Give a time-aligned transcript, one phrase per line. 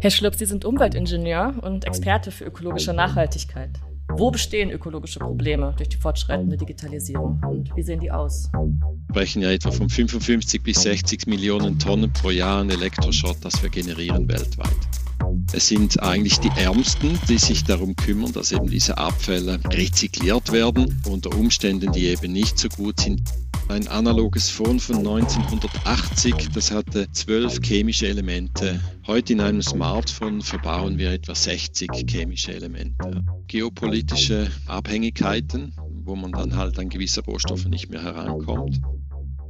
[0.00, 3.70] Herr Schlürp, Sie sind Umweltingenieur und Experte für ökologische Nachhaltigkeit.
[4.08, 8.50] Wo bestehen ökologische Probleme durch die fortschreitende Digitalisierung und wie sehen die aus?
[8.52, 13.62] Wir sprechen ja etwa von 55 bis 60 Millionen Tonnen pro Jahr an Elektroschrott, das
[13.62, 14.76] wir generieren weltweit.
[15.52, 21.02] Es sind eigentlich die Ärmsten, die sich darum kümmern, dass eben diese Abfälle rezykliert werden
[21.08, 23.22] unter Umständen, die eben nicht so gut sind.
[23.68, 28.80] Ein analoges Phone von 1980, das hatte zwölf chemische Elemente.
[29.06, 33.24] Heute in einem Smartphone verbauen wir etwa 60 chemische Elemente.
[33.46, 38.80] Geopolitische Abhängigkeiten, wo man dann halt an gewisse Rohstoffe nicht mehr herankommt.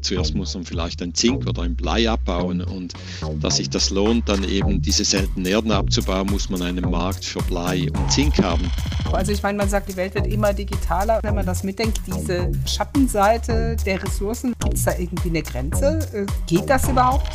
[0.02, 2.92] Zuerst muss man vielleicht ein Zink oder ein Blei abbauen und
[3.40, 7.42] dass sich das lohnt, dann eben diese seltenen Erden abzubauen, muss man einen Markt für
[7.42, 8.70] Blei und Zink haben.
[9.12, 11.20] Also ich meine, man sagt, die Welt wird immer digitaler.
[11.22, 15.98] Wenn man das mitdenkt, diese Schattenseite der Ressourcen, gibt es da irgendwie eine Grenze?
[16.12, 17.28] Äh, geht das überhaupt?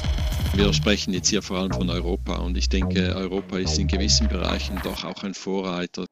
[0.54, 4.28] Wir sprechen jetzt hier vor allem von Europa und ich denke, Europa ist in gewissen
[4.28, 6.06] Bereichen doch auch ein Vorreiter.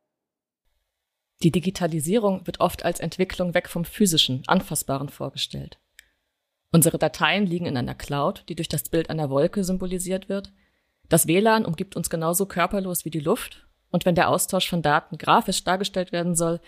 [1.41, 5.79] Die Digitalisierung wird oft als Entwicklung weg vom physischen, anfassbaren vorgestellt.
[6.75, 10.51] Unsere Dateien liegen in einer Cloud, die durch das Bild einer Wolke symbolisiert wird.
[11.07, 13.65] Das WLAN umgibt uns genauso körperlos wie die Luft.
[13.91, 16.59] Und wenn der Austausch von Daten grafisch dargestellt werden soll,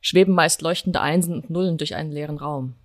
[0.00, 2.76] schweben meist leuchtende Einsen und Nullen durch einen leeren Raum.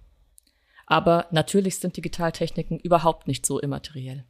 [0.88, 4.25] Aber natürlich sind Digitaltechniken überhaupt nicht so immateriell.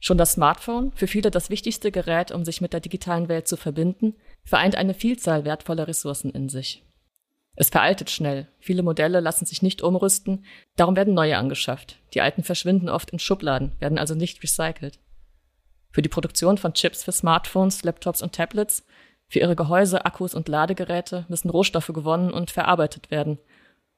[0.00, 3.56] Schon das Smartphone, für viele das wichtigste Gerät, um sich mit der digitalen Welt zu
[3.56, 6.82] verbinden, vereint eine Vielzahl wertvoller Ressourcen in sich.
[7.56, 8.46] Es veraltet schnell.
[8.60, 10.44] Viele Modelle lassen sich nicht umrüsten,
[10.76, 11.96] darum werden neue angeschafft.
[12.12, 14.98] Die alten verschwinden oft in Schubladen, werden also nicht recycelt.
[15.90, 18.84] Für die Produktion von Chips für Smartphones, Laptops und Tablets,
[19.28, 23.38] für ihre Gehäuse, Akkus und Ladegeräte müssen Rohstoffe gewonnen und verarbeitet werden.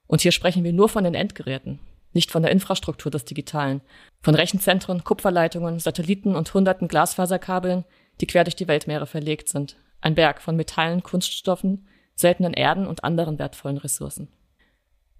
[0.07, 1.79] Und hier sprechen wir nur von den Endgeräten,
[2.13, 3.81] nicht von der Infrastruktur des Digitalen,
[4.21, 7.83] von Rechenzentren, Kupferleitungen, Satelliten und hunderten Glasfaserkabeln,
[8.21, 9.75] die quer durch die Weltmeere verlegt sind.
[10.01, 11.88] Ein Berg von Metallen, Kunststoffen,
[12.19, 14.27] seltenen Erden und anderen wertvollen Ressourcen.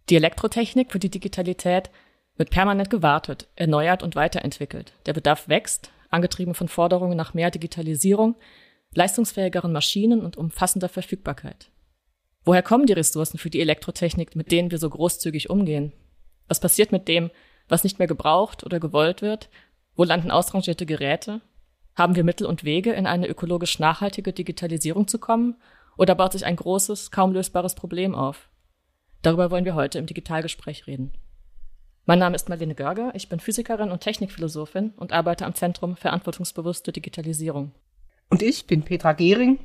[0.09, 1.89] Die Elektrotechnik für die Digitalität
[2.35, 4.93] wird permanent gewartet, erneuert und weiterentwickelt.
[5.05, 8.35] Der Bedarf wächst, angetrieben von Forderungen nach mehr Digitalisierung,
[8.93, 11.69] leistungsfähigeren Maschinen und umfassender Verfügbarkeit.
[12.43, 15.93] Woher kommen die Ressourcen für die Elektrotechnik, mit denen wir so großzügig umgehen?
[16.47, 17.29] Was passiert mit dem,
[17.67, 19.49] was nicht mehr gebraucht oder gewollt wird?
[19.95, 21.41] Wo landen ausrangierte Geräte?
[21.95, 25.55] Haben wir Mittel und Wege, in eine ökologisch nachhaltige Digitalisierung zu kommen?
[25.99, 28.47] Oder baut sich ein großes, kaum lösbares Problem auf?
[29.21, 31.11] Darüber wollen wir heute im Digitalgespräch reden.
[32.05, 36.93] Mein Name ist Marlene Görger, ich bin Physikerin und Technikphilosophin und arbeite am Zentrum Verantwortungsbewusste
[36.93, 37.73] Digitalisierung.
[38.29, 39.59] Und ich bin Petra Gehring,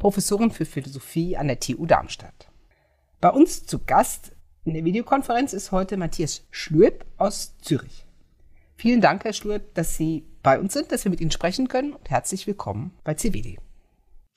[0.00, 2.48] Professorin für Philosophie an der TU Darmstadt.
[3.20, 4.32] Bei uns zu Gast
[4.64, 8.06] in der Videokonferenz ist heute Matthias Schlürp aus Zürich.
[8.74, 11.92] Vielen Dank, Herr Schlürp, dass Sie bei uns sind, dass wir mit Ihnen sprechen können
[11.92, 13.58] und herzlich willkommen bei CVD.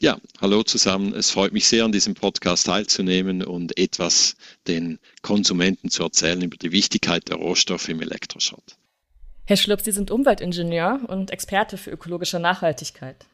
[0.02, 1.14] Ja, hallo zusammen.
[1.14, 6.56] Es freut mich sehr, an diesem Podcast teilzunehmen und etwas den Konsumenten zu erzählen über
[6.56, 8.78] die Wichtigkeit der Rohstoffe im Elektroschrott.
[9.44, 13.26] Herr Schlupf, Sie sind Umweltingenieur und Experte für ökologische Nachhaltigkeit.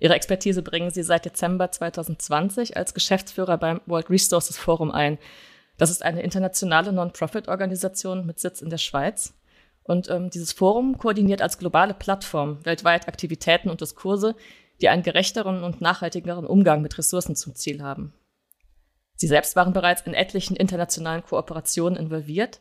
[0.00, 5.16] Ihre Expertise bringen Sie seit Dezember 2020 als Geschäftsführer beim World Resources Forum ein.
[5.78, 9.32] Das ist eine internationale Non-Profit-Organisation mit Sitz in der Schweiz.
[9.84, 14.36] Und ähm, dieses Forum koordiniert als globale Plattform weltweit Aktivitäten und Diskurse,
[14.80, 18.14] die einen gerechteren und nachhaltigeren Umgang mit Ressourcen zum Ziel haben.
[19.14, 22.60] Sie selbst waren bereits in etlichen internationalen Kooperationen involviert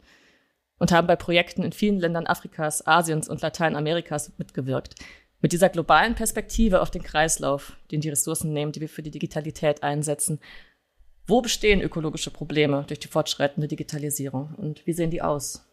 [0.77, 4.95] und haben bei Projekten in vielen Ländern Afrikas, Asiens und Lateinamerikas mitgewirkt.
[5.41, 9.09] Mit dieser globalen Perspektive auf den Kreislauf, den die Ressourcen nehmen, die wir für die
[9.09, 10.39] Digitalität einsetzen.
[11.25, 15.70] Wo bestehen ökologische Probleme durch die fortschreitende Digitalisierung und wie sehen die aus?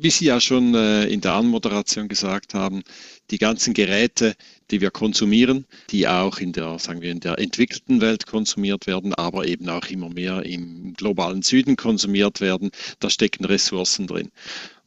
[0.00, 2.84] Wie Sie ja schon äh, in der Anmoderation gesagt haben,
[3.32, 4.36] die ganzen Geräte,
[4.70, 9.12] die wir konsumieren, die auch in der, sagen wir, in der entwickelten Welt konsumiert werden,
[9.12, 12.70] aber eben auch immer mehr im globalen Süden konsumiert werden,
[13.00, 14.30] da stecken Ressourcen drin.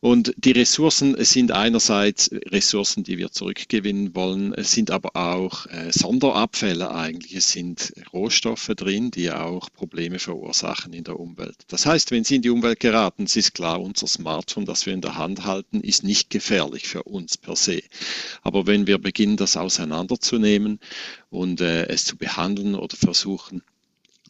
[0.03, 5.91] Und die Ressourcen sind einerseits Ressourcen, die wir zurückgewinnen wollen, es sind aber auch äh,
[5.91, 7.35] Sonderabfälle eigentlich.
[7.35, 11.55] Es sind Rohstoffe drin, die auch Probleme verursachen in der Umwelt.
[11.67, 14.93] Das heißt, wenn sie in die Umwelt geraten, es ist klar, unser Smartphone, das wir
[14.93, 17.83] in der Hand halten, ist nicht gefährlich für uns per se.
[18.41, 20.79] Aber wenn wir beginnen, das auseinanderzunehmen
[21.29, 23.61] und äh, es zu behandeln oder versuchen,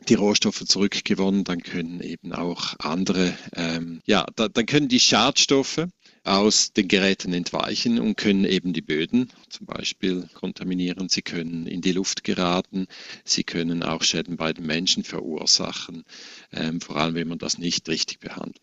[0.10, 5.88] die Rohstoffe zurückgewonnen, dann können eben auch andere, ähm, ja, da, dann können die Schadstoffe
[6.24, 11.10] aus den Geräten entweichen und können eben die Böden zum Beispiel kontaminieren.
[11.10, 12.88] Sie können in die Luft geraten.
[13.26, 16.04] Sie können auch Schäden bei den Menschen verursachen,
[16.52, 18.62] ähm, vor allem wenn man das nicht richtig behandelt.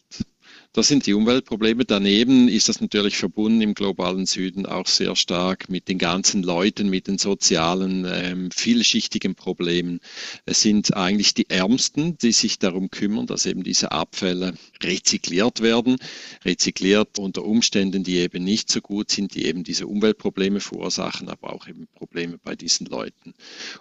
[0.75, 1.87] Das sind die Umweltprobleme.
[1.87, 6.91] Daneben ist das natürlich verbunden im globalen Süden auch sehr stark mit den ganzen Leuten,
[6.91, 10.01] mit den sozialen, ähm, vielschichtigen Problemen.
[10.45, 15.97] Es sind eigentlich die Ärmsten, die sich darum kümmern, dass eben diese Abfälle rezykliert werden.
[16.45, 21.55] Rezykliert unter Umständen, die eben nicht so gut sind, die eben diese Umweltprobleme verursachen, aber
[21.55, 23.33] auch eben Probleme bei diesen Leuten.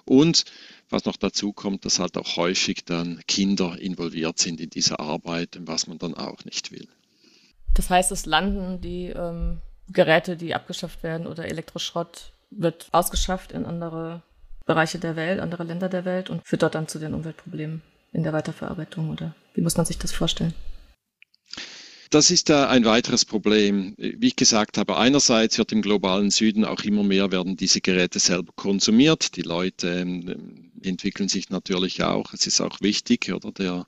[0.05, 0.45] Und
[0.89, 5.59] was noch dazu kommt, dass halt auch häufig dann Kinder involviert sind in dieser Arbeit,
[5.61, 6.87] was man dann auch nicht will.
[7.73, 13.65] Das heißt, es landen die ähm, Geräte, die abgeschafft werden oder Elektroschrott wird ausgeschafft in
[13.65, 14.21] andere
[14.65, 17.81] Bereiche der Welt, andere Länder der Welt und führt dort dann zu den Umweltproblemen
[18.13, 20.53] in der Weiterverarbeitung oder wie muss man sich das vorstellen?
[22.09, 23.93] Das ist ein weiteres Problem.
[23.97, 28.19] Wie ich gesagt habe, einerseits wird im globalen Süden auch immer mehr werden diese Geräte
[28.19, 29.35] selber konsumiert.
[29.35, 32.33] Die Leute ähm, entwickeln sich natürlich auch.
[32.33, 33.87] Es ist auch wichtig, oder der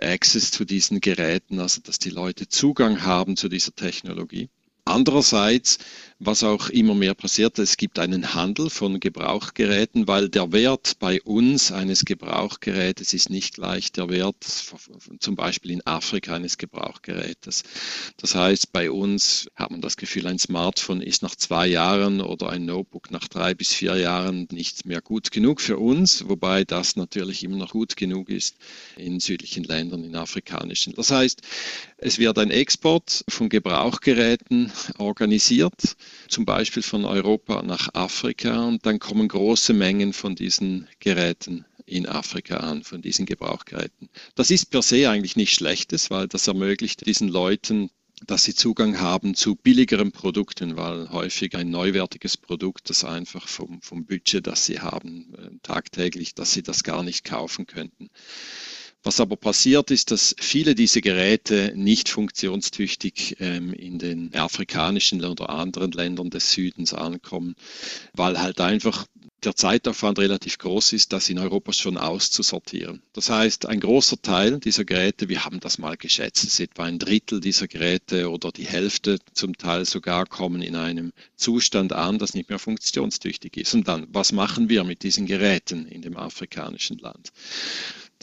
[0.00, 4.48] Access zu diesen Geräten, also dass die Leute Zugang haben zu dieser Technologie.
[4.86, 5.78] Andererseits,
[6.18, 11.22] was auch immer mehr passiert, es gibt einen Handel von Gebrauchgeräten, weil der Wert bei
[11.22, 14.44] uns eines Gebrauchgerätes ist nicht gleich der Wert
[15.20, 17.62] zum Beispiel in Afrika eines Gebrauchgerätes.
[18.18, 22.50] Das heißt, bei uns hat man das Gefühl, ein Smartphone ist nach zwei Jahren oder
[22.50, 26.96] ein Notebook nach drei bis vier Jahren nicht mehr gut genug für uns, wobei das
[26.96, 28.56] natürlich immer noch gut genug ist
[28.96, 30.94] in südlichen Ländern, in afrikanischen.
[30.94, 31.40] Das heißt,
[32.04, 35.96] es wird ein Export von Gebrauchgeräten organisiert,
[36.28, 42.06] zum Beispiel von Europa nach Afrika und dann kommen große Mengen von diesen Geräten in
[42.06, 44.10] Afrika an, von diesen Gebrauchgeräten.
[44.34, 47.88] Das ist per se eigentlich nichts Schlechtes, weil das ermöglicht diesen Leuten,
[48.26, 53.80] dass sie Zugang haben zu billigeren Produkten, weil häufig ein neuwertiges Produkt, das einfach vom,
[53.80, 58.10] vom Budget, das sie haben, äh, tagtäglich, dass sie das gar nicht kaufen könnten.
[59.04, 65.50] Was aber passiert ist, dass viele dieser Geräte nicht funktionstüchtig ähm, in den afrikanischen oder
[65.50, 67.54] anderen Ländern des Südens ankommen,
[68.14, 69.06] weil halt einfach
[69.44, 73.02] der Zeitaufwand relativ groß ist, das in Europa schon auszusortieren.
[73.12, 76.98] Das heißt, ein großer Teil dieser Geräte, wir haben das mal geschätzt, ist etwa ein
[76.98, 82.32] Drittel dieser Geräte oder die Hälfte zum Teil sogar kommen in einem Zustand an, das
[82.32, 83.74] nicht mehr funktionstüchtig ist.
[83.74, 87.30] Und dann, was machen wir mit diesen Geräten in dem afrikanischen Land?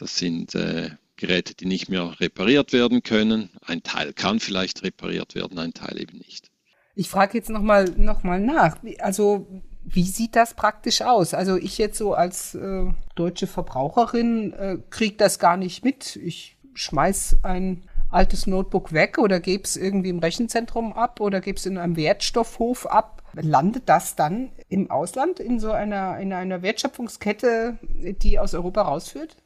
[0.01, 3.51] Das sind äh, Geräte, die nicht mehr repariert werden können.
[3.63, 6.49] Ein Teil kann vielleicht repariert werden, ein Teil eben nicht.
[6.95, 8.77] Ich frage jetzt nochmal noch mal nach.
[8.97, 9.45] Also
[9.83, 11.35] wie sieht das praktisch aus?
[11.35, 16.15] Also ich jetzt so als äh, deutsche Verbraucherin äh, kriege das gar nicht mit.
[16.15, 21.57] Ich schmeiß ein altes Notebook weg oder gebe es irgendwie im Rechenzentrum ab oder gebe
[21.59, 23.21] es in einem Wertstoffhof ab.
[23.33, 29.37] Landet das dann im Ausland in so einer, in einer Wertschöpfungskette, die aus Europa rausführt?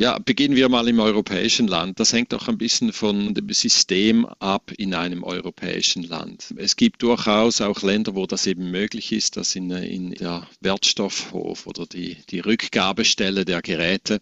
[0.00, 1.98] Ja, beginnen wir mal im europäischen Land.
[1.98, 6.54] Das hängt auch ein bisschen von dem System ab in einem europäischen Land.
[6.56, 11.66] Es gibt durchaus auch Länder, wo das eben möglich ist, dass in, in der Wertstoffhof
[11.66, 14.20] oder die, die Rückgabestelle der Geräte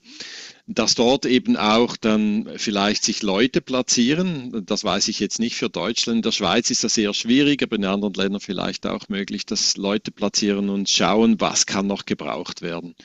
[0.68, 4.64] dass dort eben auch dann vielleicht sich Leute platzieren.
[4.66, 6.16] Das weiß ich jetzt nicht für Deutschland.
[6.16, 9.76] In der Schweiz ist das sehr schwierig, aber in anderen Ländern vielleicht auch möglich, dass
[9.76, 12.96] Leute platzieren und schauen, was kann noch gebraucht werden.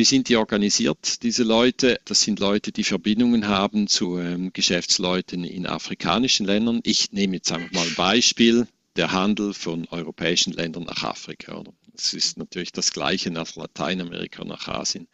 [0.00, 2.00] Wie sind die organisiert, diese Leute?
[2.06, 6.80] Das sind Leute, die Verbindungen haben zu ähm, Geschäftsleuten in afrikanischen Ländern.
[6.84, 8.66] Ich nehme jetzt einfach mal ein Beispiel,
[8.96, 11.58] der Handel von europäischen Ländern nach Afrika.
[11.58, 11.74] Oder?
[11.92, 15.06] Das ist natürlich das Gleiche nach Lateinamerika, nach Asien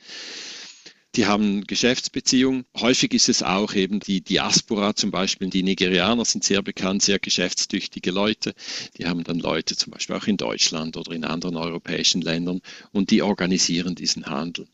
[1.17, 2.67] die haben Geschäftsbeziehungen.
[2.79, 7.19] Häufig ist es auch eben die Diaspora, zum Beispiel die Nigerianer sind sehr bekannt, sehr
[7.19, 8.55] geschäftstüchtige Leute.
[8.99, 12.61] Die haben dann Leute zum Beispiel auch in Deutschland oder in anderen europäischen Ländern
[12.93, 14.67] und die organisieren diesen Handel.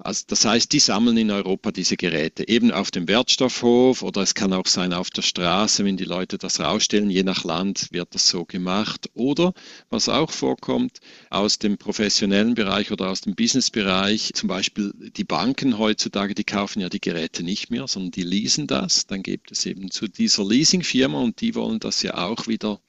[0.00, 4.34] Also das heißt, die sammeln in Europa diese Geräte eben auf dem Wertstoffhof oder es
[4.34, 7.10] kann auch sein auf der Straße, wenn die Leute das rausstellen.
[7.10, 9.10] Je nach Land wird das so gemacht.
[9.14, 9.54] Oder
[9.90, 11.00] was auch vorkommt
[11.30, 16.80] aus dem professionellen Bereich oder aus dem Businessbereich, zum Beispiel die Banken heutzutage, die kaufen
[16.80, 19.06] ja die Geräte nicht mehr, sondern die leasen das.
[19.08, 22.80] Dann gibt es eben zu dieser Leasingfirma und die wollen das ja auch wieder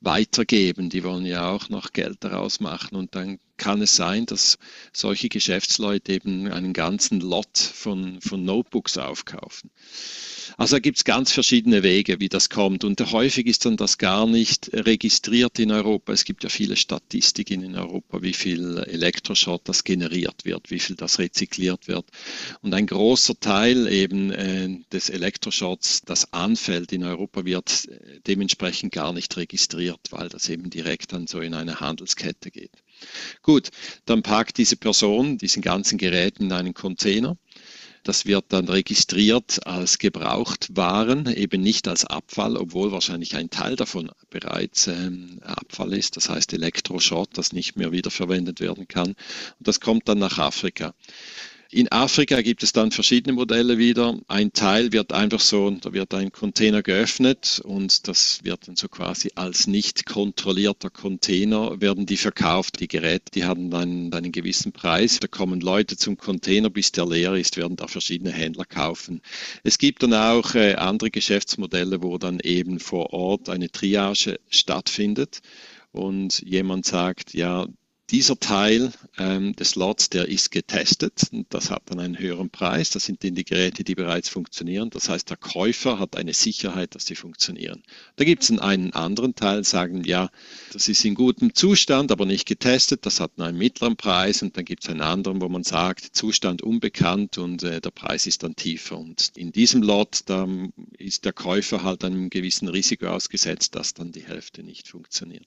[0.00, 0.88] weitergeben.
[0.88, 4.58] Die wollen ja auch noch Geld daraus machen und dann kann es sein, dass
[4.92, 9.70] solche Geschäftsleute eben einen ganzen Lot von, von Notebooks aufkaufen.
[10.56, 12.84] Also gibt es ganz verschiedene Wege, wie das kommt.
[12.84, 16.12] Und häufig ist dann das gar nicht registriert in Europa.
[16.12, 20.96] Es gibt ja viele Statistiken in Europa, wie viel Elektroschrott das generiert wird, wie viel
[20.96, 22.06] das rezykliert wird.
[22.60, 28.92] Und ein großer Teil eben äh, des Elektroschrotts, das anfällt in Europa, wird äh, dementsprechend
[28.92, 32.83] gar nicht registriert, weil das eben direkt dann so in eine Handelskette geht.
[33.42, 33.70] Gut,
[34.06, 37.36] dann packt diese Person diesen ganzen Gerät in einen Container
[38.04, 44.10] Das wird dann registriert als Gebrauchtwaren, eben nicht als Abfall, obwohl wahrscheinlich ein Teil davon
[44.28, 49.08] bereits ähm, Abfall ist, das heißt Elektroschrott, das nicht mehr wiederverwendet werden kann.
[49.08, 49.16] Und
[49.58, 50.94] das kommt dann nach Afrika.
[51.74, 54.16] In Afrika gibt es dann verschiedene Modelle wieder.
[54.28, 58.86] Ein Teil wird einfach so, da wird ein Container geöffnet und das wird dann so
[58.86, 62.78] quasi als nicht kontrollierter Container werden die verkauft.
[62.78, 65.18] Die Geräte, die haben dann einen gewissen Preis.
[65.18, 69.20] Da kommen Leute zum Container, bis der leer ist, werden da verschiedene Händler kaufen.
[69.64, 75.40] Es gibt dann auch äh, andere Geschäftsmodelle, wo dann eben vor Ort eine Triage stattfindet
[75.90, 77.66] und jemand sagt, ja,
[78.10, 82.90] dieser Teil ähm, des Lots, der ist getestet und das hat dann einen höheren Preis.
[82.90, 84.90] Das sind dann die Geräte, die bereits funktionieren.
[84.90, 87.82] Das heißt, der Käufer hat eine Sicherheit, dass die funktionieren.
[88.16, 90.30] Da gibt es einen anderen Teil, sagen, ja,
[90.72, 93.06] das ist in gutem Zustand, aber nicht getestet.
[93.06, 96.60] Das hat einen mittleren Preis und dann gibt es einen anderen, wo man sagt, Zustand
[96.62, 98.98] unbekannt und äh, der Preis ist dann tiefer.
[98.98, 100.46] Und in diesem Lot, da
[100.98, 105.46] ist der Käufer halt einem gewissen Risiko ausgesetzt, dass dann die Hälfte nicht funktioniert.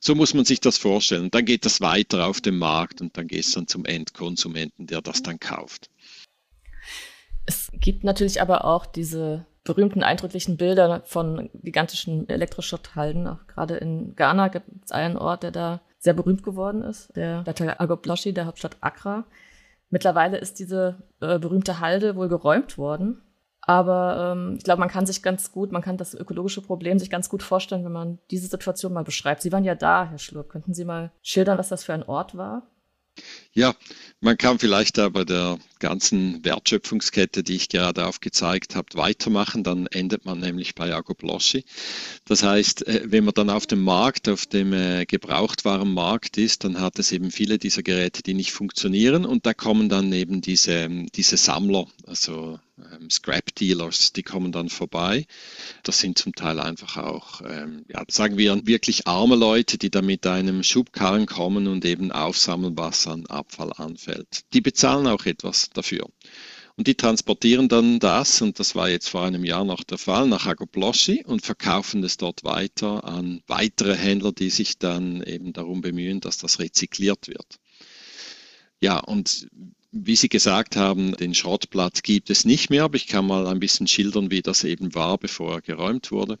[0.00, 1.30] So muss man sich das vorstellen.
[1.30, 5.02] Dann geht das weiter auf dem Markt und dann geht es dann zum Endkonsumenten, der
[5.02, 5.90] das dann kauft.
[7.46, 13.26] Es gibt natürlich aber auch diese berühmten, eindrücklichen Bilder von gigantischen Elektroschrotthalden.
[13.26, 17.42] Auch gerade in Ghana gibt es einen Ort, der da sehr berühmt geworden ist, der
[17.42, 19.24] Data Agobloshi, der Hauptstadt Accra.
[19.90, 23.22] Mittlerweile ist diese äh, berühmte Halde wohl geräumt worden.
[23.68, 27.10] Aber ähm, ich glaube, man kann sich ganz gut, man kann das ökologische Problem sich
[27.10, 29.42] ganz gut vorstellen, wenn man diese Situation mal beschreibt.
[29.42, 30.48] Sie waren ja da, Herr Schlurp.
[30.48, 32.62] Könnten Sie mal schildern, was das für ein Ort war?
[33.56, 33.74] Ja,
[34.20, 39.64] man kann vielleicht da bei der ganzen Wertschöpfungskette, die ich gerade aufgezeigt habe, weitermachen.
[39.64, 41.64] Dann endet man nämlich bei Agoploschi.
[42.26, 46.80] Das heißt, äh, wenn man dann auf dem Markt, auf dem äh, Gebrauchtwarenmarkt ist, dann
[46.80, 49.24] hat es eben viele dieser Geräte, die nicht funktionieren.
[49.24, 54.68] Und da kommen dann eben diese, diese Sammler, also ähm, Scrap Dealers, die kommen dann
[54.68, 55.26] vorbei.
[55.82, 60.02] Das sind zum Teil einfach auch, ähm, ja, sagen wir, wirklich arme Leute, die da
[60.02, 64.40] mit einem Schubkarren kommen und eben aufsammeln, was an Abfall anfällt.
[64.52, 66.08] Die bezahlen auch etwas dafür.
[66.76, 70.26] Und die transportieren dann das, und das war jetzt vor einem Jahr noch der Fall,
[70.26, 75.80] nach Agoploschi und verkaufen es dort weiter an weitere Händler, die sich dann eben darum
[75.80, 77.60] bemühen, dass das rezykliert wird.
[78.80, 79.48] Ja, und
[79.90, 83.60] wie Sie gesagt haben, den Schrottplatz gibt es nicht mehr, aber ich kann mal ein
[83.60, 86.38] bisschen schildern, wie das eben war, bevor er geräumt wurde.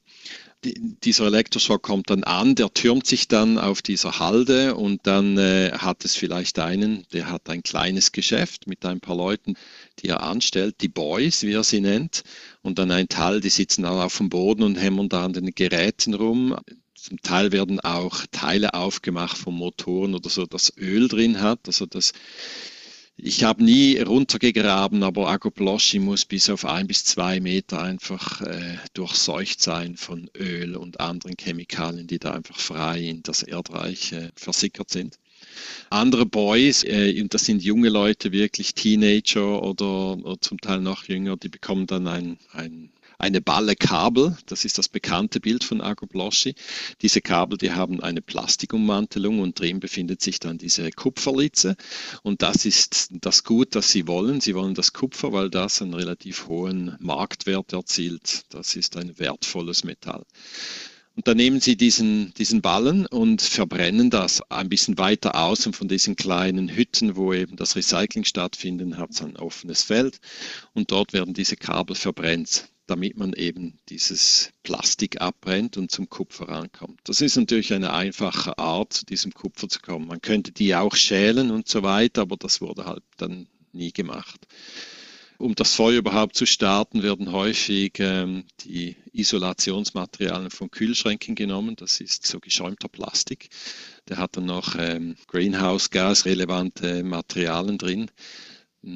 [0.66, 5.38] Die, dieser Elektroschock kommt dann an, der türmt sich dann auf dieser Halde und dann
[5.38, 9.54] äh, hat es vielleicht einen, der hat ein kleines Geschäft mit ein paar Leuten,
[10.00, 12.24] die er anstellt, die Boys, wie er sie nennt,
[12.62, 15.54] und dann ein Teil, die sitzen dann auf dem Boden und hämmern da an den
[15.54, 16.56] Geräten rum.
[16.96, 21.86] Zum Teil werden auch Teile aufgemacht von Motoren oder so, das Öl drin hat, also
[21.86, 22.12] das
[23.18, 28.76] ich habe nie runtergegraben, aber Agoploschi muss bis auf ein bis zwei Meter einfach äh,
[28.92, 34.30] durchseucht sein von Öl und anderen Chemikalien, die da einfach frei in das Erdreich äh,
[34.34, 35.18] versickert sind.
[35.88, 41.04] Andere Boys, äh, und das sind junge Leute, wirklich Teenager oder, oder zum Teil noch
[41.04, 44.36] jünger, die bekommen dann ein, ein eine Balle Kabel.
[44.46, 46.54] Das ist das bekannte Bild von Agoploschi.
[47.02, 51.76] Diese Kabel, die haben eine Plastikummantelung und drin befindet sich dann diese Kupferlitze.
[52.22, 54.40] Und das ist das Gut, das sie wollen.
[54.40, 58.42] Sie wollen das Kupfer, weil das einen relativ hohen Marktwert erzielt.
[58.50, 60.24] Das ist ein wertvolles Metall.
[61.14, 65.88] Und dann nehmen Sie diesen, diesen Ballen und verbrennen das ein bisschen weiter außen von
[65.88, 70.20] diesen kleinen Hütten, wo eben das Recycling stattfindet, hat es ein offenes Feld
[70.74, 76.48] und dort werden diese Kabel verbrennt damit man eben dieses Plastik abbrennt und zum Kupfer
[76.48, 77.00] rankommt.
[77.04, 80.06] Das ist natürlich eine einfache Art, zu diesem Kupfer zu kommen.
[80.06, 84.46] Man könnte die auch schälen und so weiter, aber das wurde halt dann nie gemacht.
[85.38, 91.76] Um das Feuer überhaupt zu starten, werden häufig ähm, die Isolationsmaterialien von Kühlschränken genommen.
[91.76, 93.50] Das ist so geschäumter Plastik.
[94.08, 98.10] Der hat dann noch ähm, Greenhouse-Gas-relevante Materialien drin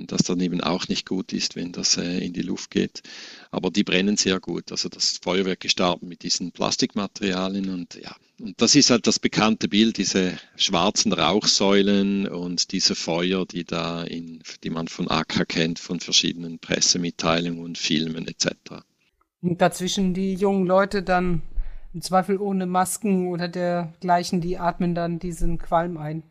[0.07, 3.03] das dann eben auch nicht gut ist, wenn das äh, in die Luft geht.
[3.51, 4.71] Aber die brennen sehr gut.
[4.71, 9.69] Also das Feuerwerk gestartet mit diesen Plastikmaterialien und ja, und das ist halt das bekannte
[9.69, 15.79] Bild, diese schwarzen Rauchsäulen und diese Feuer, die da in, die man von AK kennt,
[15.79, 18.83] von verschiedenen Pressemitteilungen und Filmen etc.
[19.43, 21.43] Und dazwischen die jungen Leute dann
[21.93, 26.23] im Zweifel ohne Masken oder dergleichen, die atmen dann diesen Qualm ein.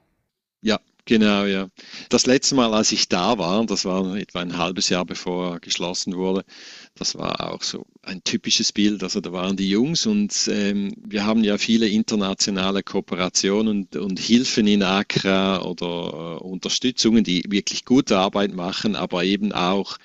[1.09, 1.69] Genau, ja.
[2.09, 5.59] Das letzte Mal, als ich da war, das war etwa ein halbes Jahr bevor er
[5.59, 6.45] geschlossen wurde,
[6.93, 9.01] das war auch so ein typisches Bild.
[9.01, 14.19] Also da waren die Jungs und ähm, wir haben ja viele internationale Kooperationen und, und
[14.19, 19.97] Hilfen in Accra oder äh, Unterstützungen, die wirklich gute Arbeit machen, aber eben auch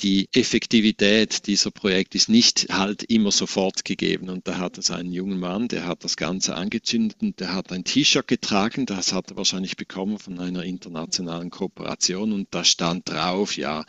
[0.00, 4.28] die Effektivität dieser Projekte ist nicht halt immer sofort gegeben.
[4.28, 7.72] Und da hat es einen jungen Mann, der hat das Ganze angezündet und der hat
[7.72, 13.08] ein T-Shirt getragen, das hat er wahrscheinlich bekommen von einer internationalen Kooperation und da stand
[13.08, 13.84] drauf, ja,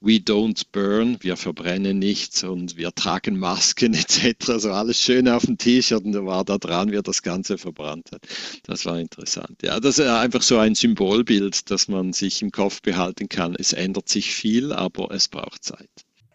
[0.00, 4.58] we don't burn, wir verbrennen nichts und wir tragen Masken etc.
[4.58, 8.12] So alles schön auf dem T-Shirt und da war da dran, wie das Ganze verbrannt
[8.12, 8.22] hat.
[8.64, 9.58] Das war interessant.
[9.62, 13.54] Ja, das ist einfach so ein Symbolbild, das man sich im Kopf behalten kann.
[13.58, 15.90] Es ändert sich viel, aber es braucht auch Zeit.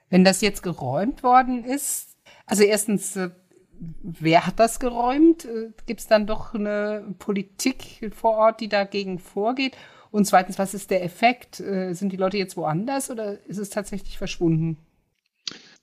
[0.10, 3.32] Wenn das jetzt geräumt worden ist, also erstens, äh,
[4.02, 5.46] wer hat das geräumt?
[5.46, 9.76] Äh, Gibt es dann doch eine Politik vor Ort, die dagegen vorgeht?
[10.12, 11.60] Und zweitens, was ist der Effekt?
[11.60, 14.78] Äh, sind die Leute jetzt woanders oder ist es tatsächlich verschwunden?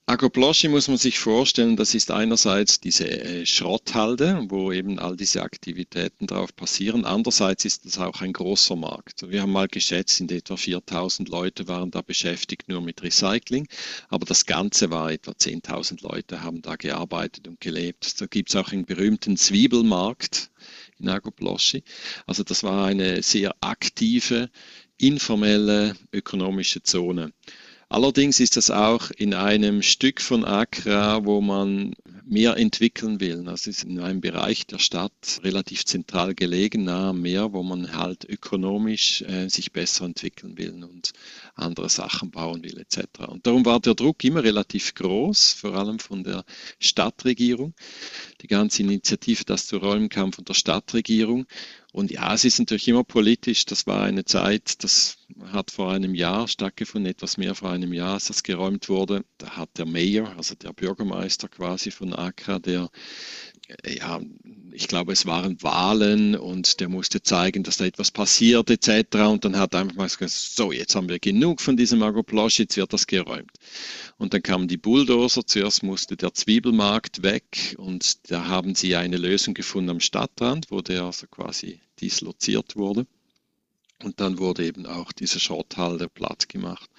[0.05, 5.41] Agroploschi muss man sich vorstellen, das ist einerseits diese äh, Schrotthalde, wo eben all diese
[5.41, 7.05] Aktivitäten drauf passieren.
[7.05, 9.23] Andererseits ist es auch ein großer Markt.
[9.29, 13.65] Wir haben mal geschätzt, sind etwa 4000 Leute waren da beschäftigt nur mit Recycling,
[14.09, 18.19] aber das Ganze war etwa 10.000 Leute haben da gearbeitet und gelebt.
[18.19, 20.51] Da gibt es auch einen berühmten Zwiebelmarkt
[20.99, 21.81] in Agroploschi.
[22.27, 24.49] Also das war eine sehr aktive,
[24.97, 27.31] informelle ökonomische Zone.
[27.93, 31.93] Allerdings ist das auch in einem Stück von Accra, wo man
[32.25, 33.43] mehr entwickeln will.
[33.43, 37.95] Das ist in einem Bereich der Stadt relativ zentral gelegen, nahe am Meer, wo man
[37.95, 41.13] halt ökonomisch äh, sich besser entwickeln will und
[41.53, 43.27] andere Sachen bauen will etc.
[43.27, 46.45] Und darum war der Druck immer relativ groß, vor allem von der
[46.79, 47.75] Stadtregierung.
[48.41, 51.45] Die ganze Initiative, das zu räumen, kam von der Stadtregierung.
[51.93, 53.65] Und ja, es ist natürlich immer politisch.
[53.65, 55.19] Das war eine Zeit, das
[55.51, 59.23] hat vor einem Jahr stattgefunden, etwas mehr vor einem Jahr, als das geräumt wurde.
[59.37, 62.89] Da hat der Mayor, also der Bürgermeister quasi von Accra, der
[63.85, 64.21] ja,
[64.71, 69.17] ich glaube, es waren Wahlen und der musste zeigen, dass da etwas passiert etc.
[69.27, 72.59] Und dann hat er einfach mal gesagt, so, jetzt haben wir genug von diesem Agroplosch,
[72.59, 73.51] jetzt wird das geräumt.
[74.17, 79.17] Und dann kamen die Bulldozer, zuerst musste der Zwiebelmarkt weg und da haben sie eine
[79.17, 83.05] Lösung gefunden am Stadtrand, wo der also quasi disloziert wurde.
[84.03, 86.89] Und dann wurde eben auch diese Schrotthalde platt gemacht.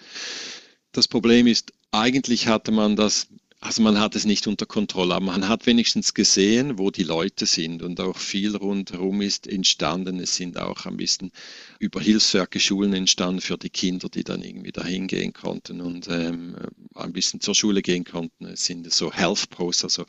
[0.93, 3.29] Das Problem ist, eigentlich hatte man das
[3.65, 7.47] also man hat es nicht unter Kontrolle, aber man hat wenigstens gesehen, wo die Leute
[7.47, 10.21] sind und auch viel rundherum ist entstanden.
[10.21, 11.33] Es sind auch ein bisschen
[11.79, 16.57] über Hilfswerke Schulen entstanden für die Kinder, die dann irgendwie dahin gehen konnten und ähm,
[16.95, 18.45] ein bisschen zur Schule gehen konnten.
[18.45, 20.05] Es sind so Health Pros, also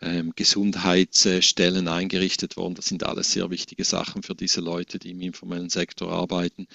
[0.00, 2.74] ähm, Gesundheitsstellen eingerichtet worden.
[2.74, 6.66] Das sind alles sehr wichtige Sachen für diese Leute, die im informellen Sektor arbeiten.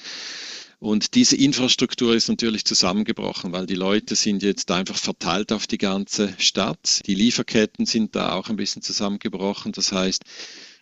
[0.82, 5.78] Und diese Infrastruktur ist natürlich zusammengebrochen, weil die Leute sind jetzt einfach verteilt auf die
[5.78, 7.02] ganze Stadt.
[7.06, 9.74] Die Lieferketten sind da auch ein bisschen zusammengebrochen.
[9.74, 10.24] Das heißt,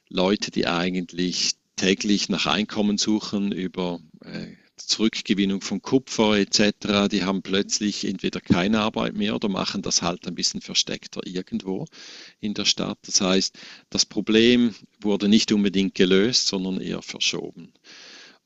[0.08, 7.42] Leute, die eigentlich täglich nach Einkommen suchen über äh, Zurückgewinnung von Kupfer etc., die haben
[7.42, 11.84] plötzlich entweder keine Arbeit mehr oder machen das halt ein bisschen versteckter irgendwo
[12.40, 13.00] in der Stadt.
[13.02, 13.60] Das heißt,
[13.90, 17.74] das Problem wurde nicht unbedingt gelöst, sondern eher verschoben.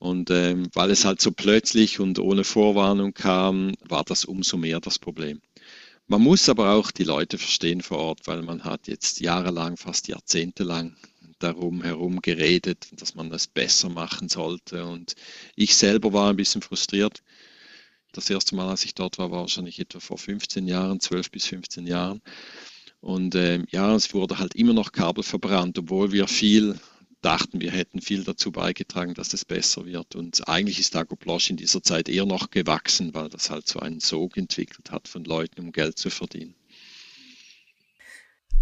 [0.04, 4.82] Und ähm, weil es halt so plötzlich und ohne Vorwarnung kam, war das umso mehr
[4.82, 5.40] das Problem.
[6.08, 10.10] Man muss aber auch die Leute verstehen vor Ort, weil man hat jetzt jahrelang, fast
[10.10, 10.98] jahrzehntelang
[11.40, 14.86] darum herum geredet, dass man das besser machen sollte.
[14.86, 15.16] Und
[15.56, 17.24] ich selber war ein bisschen frustriert.
[18.12, 21.46] Das erste Mal, als ich dort war, war wahrscheinlich etwa vor 15 Jahren, 12 bis
[21.46, 22.22] 15 Jahren.
[23.00, 26.78] Und äh, ja, es wurde halt immer noch Kabel verbrannt, obwohl wir viel
[27.24, 30.16] dachten, wir hätten viel dazu beigetragen, dass es besser wird.
[30.16, 34.00] Und eigentlich ist Agoplosch in dieser Zeit eher noch gewachsen, weil das halt so einen
[34.00, 36.56] Sog entwickelt hat von Leuten, um Geld zu verdienen.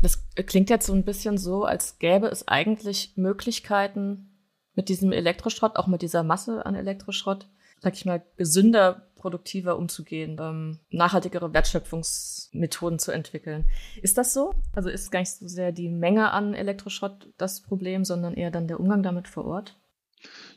[0.01, 4.31] Das klingt jetzt so ein bisschen so, als gäbe es eigentlich Möglichkeiten
[4.73, 7.47] mit diesem Elektroschrott, auch mit dieser Masse an Elektroschrott,
[7.79, 13.65] sag ich mal, gesünder, produktiver umzugehen, ähm, nachhaltigere Wertschöpfungsmethoden zu entwickeln.
[14.01, 14.55] Ist das so?
[14.73, 18.67] Also ist gar nicht so sehr die Menge an Elektroschrott das Problem, sondern eher dann
[18.67, 19.77] der Umgang damit vor Ort?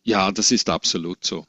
[0.02, 1.46] Ja, das ist absolut so.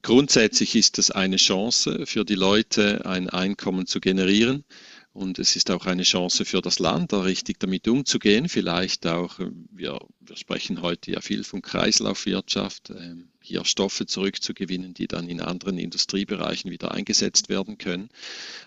[0.00, 4.64] Grundsätzlich ist es eine Chance für die Leute, ein Einkommen zu generieren.
[5.12, 8.50] Und es ist auch eine Chance für das Land, da richtig damit umzugehen.
[8.50, 14.94] Vielleicht auch, äh, wir, wir sprechen heute ja viel von Kreislaufwirtschaft, ähm, hier Stoffe zurückzugewinnen,
[14.94, 18.08] die dann in anderen Industriebereichen wieder eingesetzt werden können.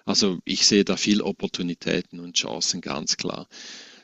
[0.05, 3.47] Also ich sehe da viel Opportunitäten und Chancen ganz klar.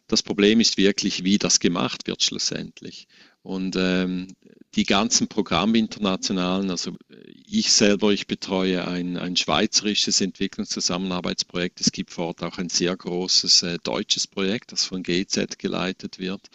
[0.08, 3.08] Das Problem ist wirklich, wie das gemacht wird schlussendlich.
[3.42, 4.28] Und ähm,
[4.76, 6.96] die ganzen Programme internationalen, also
[7.48, 11.80] ich selber, ich betreue ein, ein schweizerisches Entwicklungszusammenarbeitsprojekt.
[11.80, 16.20] Es gibt vor Ort auch ein sehr großes äh, deutsches Projekt, das von GZ geleitet
[16.20, 16.50] wird.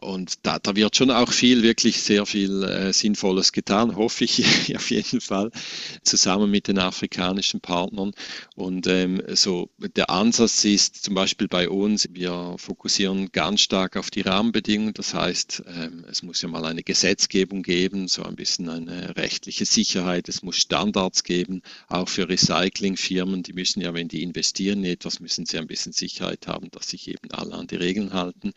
[0.00, 4.44] Und da, da wird schon auch viel, wirklich sehr viel äh, Sinnvolles getan, hoffe ich
[4.76, 5.50] auf jeden Fall,
[6.02, 8.12] zusammen mit den afrikanischen Partnern.
[8.54, 14.10] Und ähm, so der Ansatz ist zum Beispiel bei uns, wir fokussieren ganz stark auf
[14.10, 14.92] die Rahmenbedingungen.
[14.92, 19.64] Das heißt, ähm, es muss ja mal eine Gesetzgebung geben, so ein bisschen eine rechtliche
[19.64, 20.28] Sicherheit.
[20.28, 23.42] Es muss Standards geben, auch für Recyclingfirmen.
[23.42, 26.90] Die müssen ja, wenn die investieren in etwas, müssen sie ein bisschen Sicherheit haben, dass
[26.90, 28.52] sich eben alle an die Regeln halten.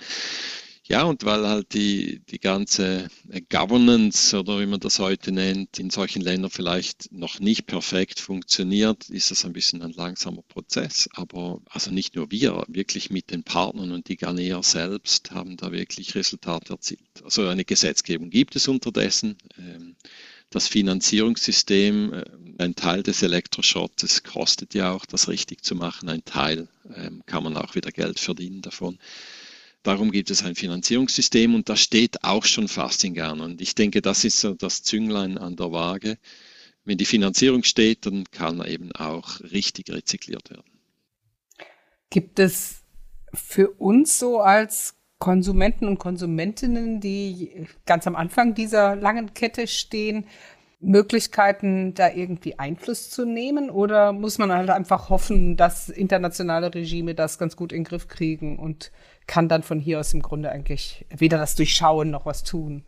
[0.91, 3.09] Ja, und weil halt die, die ganze
[3.49, 9.07] Governance oder wie man das heute nennt, in solchen Ländern vielleicht noch nicht perfekt funktioniert,
[9.11, 11.07] ist das ein bisschen ein langsamer Prozess.
[11.13, 15.71] Aber also nicht nur wir, wirklich mit den Partnern und die Ghanäer selbst haben da
[15.71, 17.01] wirklich Resultate erzielt.
[17.23, 19.37] Also eine Gesetzgebung gibt es unterdessen.
[19.59, 19.95] Ähm,
[20.49, 22.25] das Finanzierungssystem, äh,
[22.57, 26.09] ein Teil des Elektroschrottes kostet ja auch, das richtig zu machen.
[26.09, 28.97] Ein Teil ähm, kann man auch wieder Geld verdienen davon.
[29.83, 33.45] Darum gibt es ein Finanzierungssystem und das steht auch schon fast in Ghana.
[33.45, 36.17] Und ich denke, das ist so das Zünglein an der Waage.
[36.83, 40.69] Wenn die Finanzierung steht, dann kann eben auch richtig rezykliert werden.
[42.09, 42.81] Gibt es
[43.33, 50.25] für uns so als Konsumenten und Konsumentinnen, die ganz am Anfang dieser langen Kette stehen,
[50.81, 53.69] Möglichkeiten, da irgendwie Einfluss zu nehmen?
[53.69, 58.07] Oder muss man halt einfach hoffen, dass internationale Regime das ganz gut in den Griff
[58.07, 58.91] kriegen und
[59.27, 62.83] kann dann von hier aus im Grunde eigentlich weder das Durchschauen noch was tun.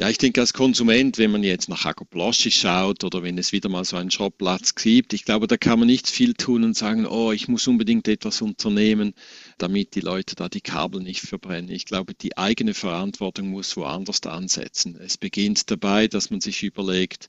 [0.00, 3.68] Ja, ich denke als Konsument, wenn man jetzt nach Hakoploschi schaut oder wenn es wieder
[3.68, 7.04] mal so einen Shop-Platz gibt, ich glaube, da kann man nicht viel tun und sagen,
[7.04, 9.12] oh, ich muss unbedingt etwas unternehmen,
[9.58, 11.72] damit die Leute da die Kabel nicht verbrennen.
[11.72, 14.96] Ich glaube, die eigene Verantwortung muss woanders ansetzen.
[15.00, 17.28] Es beginnt dabei, dass man sich überlegt,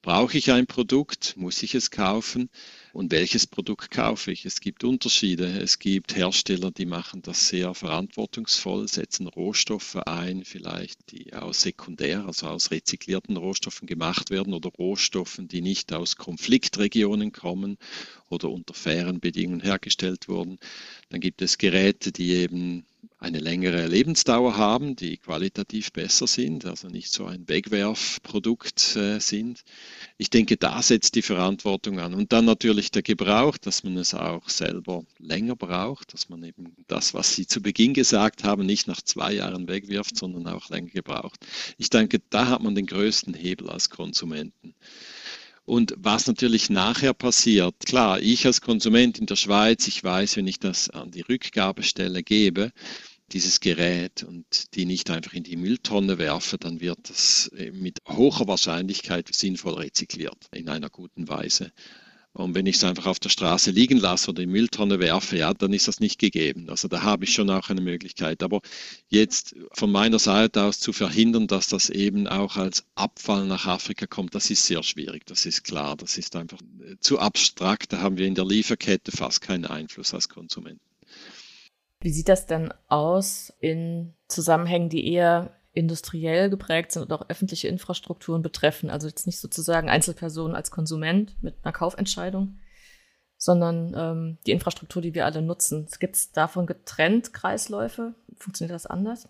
[0.00, 2.48] brauche ich ein Produkt, muss ich es kaufen?
[2.94, 4.46] Und welches Produkt kaufe ich.
[4.46, 5.46] Es gibt Unterschiede.
[5.58, 12.24] Es gibt Hersteller, die machen das sehr verantwortungsvoll, setzen Rohstoffe ein, vielleicht die aus sekundär,
[12.24, 17.78] also aus rezyklierten Rohstoffen gemacht werden oder Rohstoffen, die nicht aus Konfliktregionen kommen
[18.28, 20.58] oder unter fairen Bedingungen hergestellt wurden.
[21.08, 22.86] Dann gibt es Geräte, die eben
[23.18, 29.62] eine längere Lebensdauer haben, die qualitativ besser sind, also nicht so ein Wegwerfprodukt äh, sind.
[30.18, 32.14] Ich denke, da setzt die Verantwortung an.
[32.14, 36.76] Und dann natürlich der Gebrauch, dass man es auch selber länger braucht, dass man eben
[36.86, 40.90] das, was Sie zu Beginn gesagt haben, nicht nach zwei Jahren wegwirft, sondern auch länger
[40.90, 41.46] gebraucht.
[41.78, 44.74] Ich denke, da hat man den größten Hebel als Konsumenten.
[45.64, 50.46] Und was natürlich nachher passiert, klar, ich als Konsument in der Schweiz, ich weiß, wenn
[50.46, 52.70] ich das an die Rückgabestelle gebe,
[53.32, 57.98] dieses Gerät und die nicht einfach in die Mülltonne werfe, dann wird das äh, mit
[58.06, 61.72] hoher Wahrscheinlichkeit sinnvoll rezykliert in einer guten Weise.
[62.36, 65.54] Und wenn ich es einfach auf der Straße liegen lasse oder in Mülltonne werfe, ja,
[65.54, 66.68] dann ist das nicht gegeben.
[66.68, 68.42] Also da habe ich schon auch eine Möglichkeit.
[68.42, 68.60] Aber
[69.08, 74.06] jetzt von meiner Seite aus zu verhindern, dass das eben auch als Abfall nach Afrika
[74.06, 75.26] kommt, das ist sehr schwierig.
[75.26, 75.96] Das ist klar.
[75.96, 76.58] Das ist einfach
[76.98, 77.92] zu abstrakt.
[77.92, 80.80] Da haben wir in der Lieferkette fast keinen Einfluss als Konsumenten.
[82.00, 87.68] Wie sieht das denn aus in Zusammenhängen, die eher industriell geprägt sind und auch öffentliche
[87.68, 88.90] Infrastrukturen betreffen?
[88.90, 92.58] Also jetzt nicht sozusagen Einzelpersonen als Konsument mit einer Kaufentscheidung,
[93.36, 95.86] sondern ähm, die Infrastruktur, die wir alle nutzen.
[95.98, 98.14] Gibt es davon getrennt Kreisläufe?
[98.38, 99.28] Funktioniert das anders?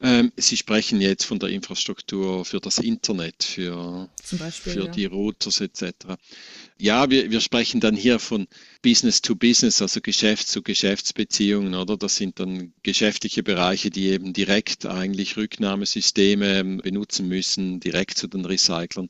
[0.00, 4.90] Ähm, Sie sprechen jetzt von der Infrastruktur für das Internet, für, Beispiel, für ja.
[4.90, 6.18] die Routers etc.
[6.78, 8.46] Ja, wir, wir sprechen dann hier von
[8.82, 11.96] Business to Business, also Geschäft zu Geschäftsbeziehungen, oder?
[11.96, 18.26] Das sind dann geschäftliche Bereiche, die eben direkt eigentlich Rücknahmesysteme ähm, benutzen müssen, direkt zu
[18.26, 19.08] den Recyclern.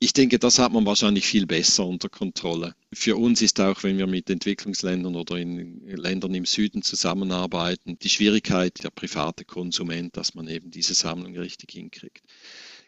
[0.00, 2.74] Ich denke, das hat man wahrscheinlich viel besser unter Kontrolle.
[2.92, 8.08] Für uns ist auch, wenn wir mit Entwicklungsländern oder in Ländern im Süden zusammenarbeiten, die
[8.08, 12.24] Schwierigkeit der private Konsument, dass man eben diese Sammlung richtig hinkriegt.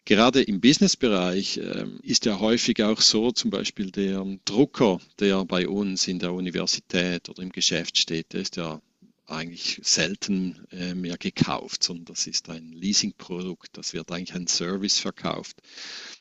[0.06, 5.66] Gerade im Businessbereich äh, ist ja häufig auch so, zum Beispiel der Drucker, der bei
[5.66, 8.82] uns in der Universität oder im Geschäft steht, der ist ja
[9.26, 14.98] eigentlich selten äh, mehr gekauft, sondern das ist ein Leasingprodukt, das wird eigentlich ein Service
[14.98, 15.56] verkauft.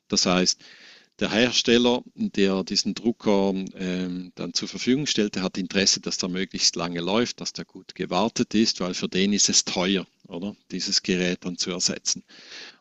[0.08, 0.62] Das heißt,
[1.20, 6.30] der Hersteller, der diesen Drucker ähm, dann zur Verfügung stellt, der hat Interesse, dass der
[6.30, 10.56] möglichst lange läuft, dass der gut gewartet ist, weil für den ist es teuer, oder?
[10.72, 12.24] Dieses Gerät dann zu ersetzen.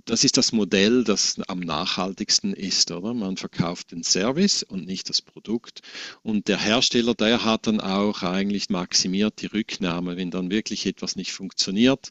[0.04, 3.14] Das ist das Modell, das am nachhaltigsten ist, oder?
[3.14, 5.82] Man verkauft den Service und nicht das Produkt.
[6.22, 10.16] Und der Hersteller, der hat dann auch eigentlich maximiert die Rücknahme.
[10.16, 12.10] Wenn dann wirklich etwas nicht funktioniert,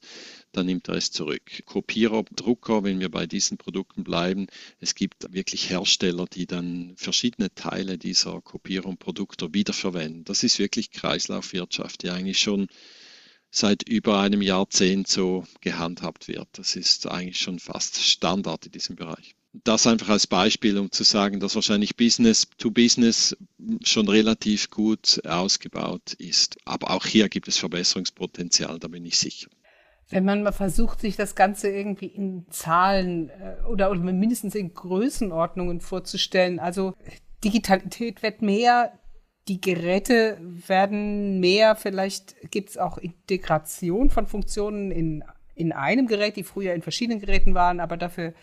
[0.54, 1.64] dann nimmt er es zurück.
[1.66, 4.48] Kopierer, Drucker, wenn wir bei diesen Produkten bleiben,
[4.80, 10.24] es gibt wirklich Hersteller, die dann verschiedene Teile dieser Kopierer und Produkte wiederverwenden.
[10.24, 12.68] Das ist wirklich Kreislaufwirtschaft, die eigentlich schon
[13.52, 16.48] seit über einem Jahrzehnt so gehandhabt wird.
[16.54, 19.36] Das ist eigentlich schon fast Standard in diesem Bereich.
[19.54, 23.36] Das einfach als Beispiel, um zu sagen, dass wahrscheinlich Business to Business
[23.84, 26.58] schon relativ gut ausgebaut ist.
[26.64, 29.50] Aber auch hier gibt es Verbesserungspotenzial, da bin ich sicher.
[30.10, 34.74] Wenn man mal versucht, sich das Ganze irgendwie in Zahlen äh, oder, oder mindestens in
[34.74, 36.96] Größenordnungen vorzustellen, also
[37.44, 38.94] Digitalität wird mehr,
[39.52, 46.38] die Geräte werden mehr, vielleicht gibt es auch Integration von Funktionen in, in einem Gerät,
[46.38, 48.34] die früher in verschiedenen Geräten waren, aber dafür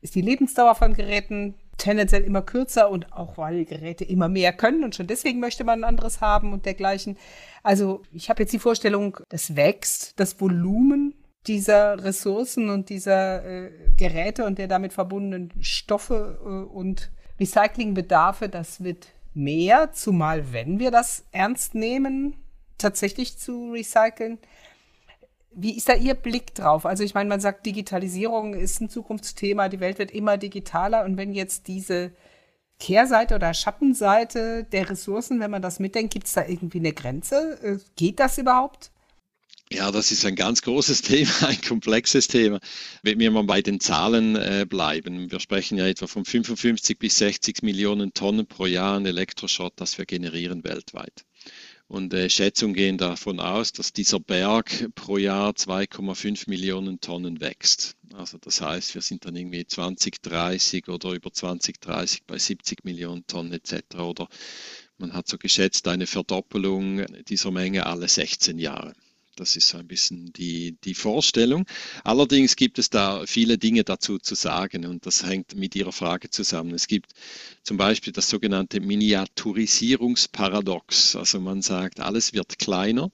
[0.00, 4.82] ist die Lebensdauer von Geräten tendenziell immer kürzer und auch weil Geräte immer mehr können
[4.82, 7.18] und schon deswegen möchte man ein anderes haben und dergleichen.
[7.62, 11.12] Also ich habe jetzt die Vorstellung, das wächst, das Volumen
[11.48, 18.82] dieser Ressourcen und dieser äh, Geräte und der damit verbundenen Stoffe äh, und Recyclingbedarfe, das
[18.82, 22.36] wird mehr, zumal wenn wir das ernst nehmen,
[22.78, 24.38] tatsächlich zu recyceln.
[25.52, 26.86] Wie ist da Ihr Blick drauf?
[26.86, 31.16] Also ich meine, man sagt, Digitalisierung ist ein Zukunftsthema, die Welt wird immer digitaler und
[31.16, 32.12] wenn jetzt diese
[32.78, 37.58] Kehrseite oder Schattenseite der Ressourcen, wenn man das mitdenkt, gibt es da irgendwie eine Grenze?
[37.62, 38.90] Äh, geht das überhaupt?
[39.72, 42.58] Ja, das ist ein ganz großes Thema, ein komplexes Thema.
[43.02, 47.18] Wenn wir mal bei den Zahlen äh, bleiben, wir sprechen ja etwa von 55 bis
[47.18, 51.24] 60 Millionen Tonnen pro Jahr an Elektroschrott, das wir generieren weltweit.
[51.86, 57.94] Und äh, Schätzungen gehen davon aus, dass dieser Berg pro Jahr 2,5 Millionen Tonnen wächst.
[58.12, 63.52] Also das heißt, wir sind dann irgendwie 2030 oder über 2030 bei 70 Millionen Tonnen
[63.52, 63.98] etc.
[63.98, 64.28] Oder
[64.98, 68.94] man hat so geschätzt eine Verdoppelung dieser Menge alle 16 Jahre.
[69.40, 71.64] Das ist so ein bisschen die, die Vorstellung.
[72.04, 76.28] Allerdings gibt es da viele Dinge dazu zu sagen und das hängt mit Ihrer Frage
[76.28, 76.74] zusammen.
[76.74, 77.14] Es gibt
[77.62, 81.16] zum Beispiel das sogenannte Miniaturisierungsparadox.
[81.16, 83.12] Also man sagt, alles wird kleiner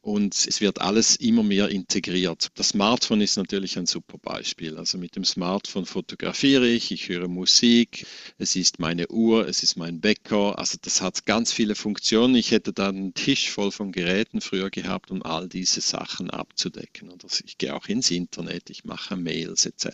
[0.00, 2.48] und es wird alles immer mehr integriert.
[2.54, 4.78] Das Smartphone ist natürlich ein super Beispiel.
[4.78, 8.06] Also mit dem Smartphone fotografiere ich, ich höre Musik,
[8.38, 10.58] es ist meine Uhr, es ist mein Bäcker.
[10.58, 12.34] Also das hat ganz viele Funktionen.
[12.36, 16.30] Ich hätte da einen Tisch voll von Geräten früher gehabt, um all die diese Sachen
[16.30, 17.10] abzudecken.
[17.10, 19.88] Oder ich gehe auch ins Internet, ich mache Mails etc.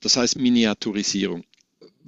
[0.00, 1.44] Das heißt Miniaturisierung.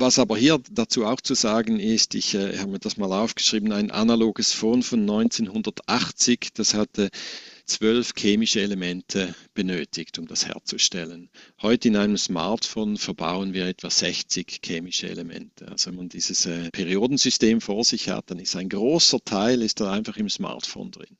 [0.01, 3.73] Was aber hier dazu auch zu sagen ist, ich äh, habe mir das mal aufgeschrieben,
[3.73, 7.11] ein analoges Phone von 1980, das hatte
[7.67, 11.31] zwölf chemische Elemente benötigt, um das herzustellen.
[11.61, 15.67] Heute in einem Smartphone verbauen wir etwa 60 chemische Elemente.
[15.67, 19.81] Also wenn man dieses äh, Periodensystem vor sich hat, dann ist ein großer Teil ist
[19.81, 21.17] da einfach im Smartphone drin.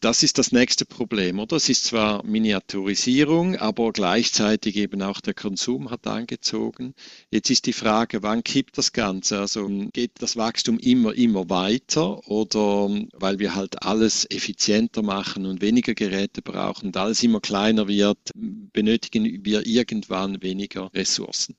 [0.00, 1.56] Das ist das nächste Problem, oder?
[1.56, 6.94] Es ist zwar Miniaturisierung, aber gleichzeitig eben auch der Konsum hat angezogen.
[7.30, 9.40] Jetzt ist die Frage, wann kippt das Ganze?
[9.40, 15.62] Also geht das Wachstum immer, immer weiter oder weil wir halt alles effizienter machen und
[15.62, 21.56] weniger Geräte brauchen und alles immer kleiner wird, benötigen wir irgendwann weniger Ressourcen?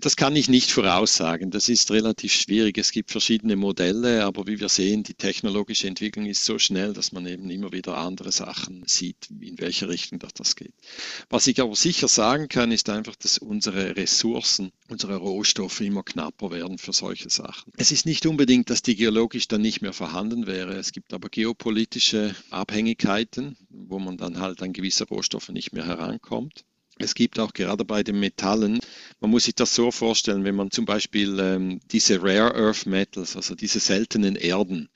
[0.00, 1.50] Das kann ich nicht voraussagen.
[1.50, 2.78] Das ist relativ schwierig.
[2.78, 7.10] Es gibt verschiedene Modelle, aber wie wir sehen, die technologische Entwicklung ist so schnell, dass
[7.10, 10.72] man eben immer wieder andere Sachen sieht, in welche Richtung das geht.
[11.30, 16.52] Was ich aber sicher sagen kann, ist einfach, dass unsere Ressourcen, unsere Rohstoffe immer knapper
[16.52, 17.72] werden für solche Sachen.
[17.76, 20.76] Es ist nicht unbedingt, dass die geologisch dann nicht mehr vorhanden wäre.
[20.76, 26.64] Es gibt aber geopolitische Abhängigkeiten, wo man dann halt an gewisse Rohstoffe nicht mehr herankommt.
[26.98, 28.80] Es gibt auch gerade bei den Metallen,
[29.20, 33.36] man muss sich das so vorstellen, wenn man zum Beispiel ähm, diese Rare Earth Metals,
[33.36, 34.88] also diese seltenen Erden,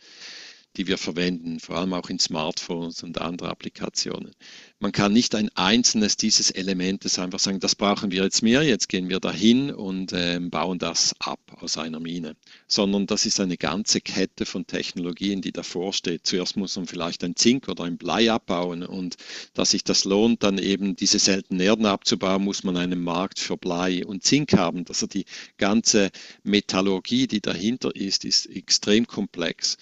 [0.76, 4.32] die wir verwenden, vor allem auch in Smartphones und andere Applikationen.
[4.80, 8.88] Man kann nicht ein einzelnes dieses Elementes einfach sagen, das brauchen wir jetzt mehr, jetzt
[8.88, 13.56] gehen wir dahin und äh, bauen das ab aus einer Mine, sondern das ist eine
[13.56, 16.26] ganze Kette von Technologien, die davor steht.
[16.26, 19.16] Zuerst muss man vielleicht ein Zink oder ein Blei abbauen und
[19.54, 23.56] dass sich das lohnt, dann eben diese seltenen Erden abzubauen, muss man einen Markt für
[23.56, 24.84] Blei und Zink haben.
[24.88, 25.26] Also die
[25.58, 26.10] ganze
[26.42, 29.76] Metallurgie, die dahinter ist, ist extrem komplex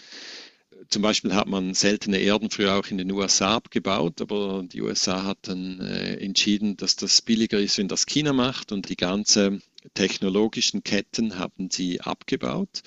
[0.91, 5.25] zum Beispiel hat man seltene Erden früher auch in den USA abgebaut, aber die USA
[5.25, 9.61] hat dann äh, entschieden, dass das billiger ist, wenn das China macht und die ganze
[9.95, 12.83] technologischen Ketten haben sie abgebaut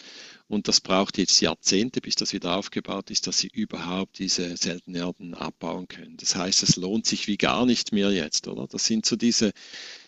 [0.48, 5.02] Und das braucht jetzt Jahrzehnte, bis das wieder aufgebaut ist, dass sie überhaupt diese seltenen
[5.02, 6.18] Erden abbauen können.
[6.18, 8.68] Das heißt, es lohnt sich wie gar nicht mehr jetzt, oder?
[8.68, 9.54] Das sind so diese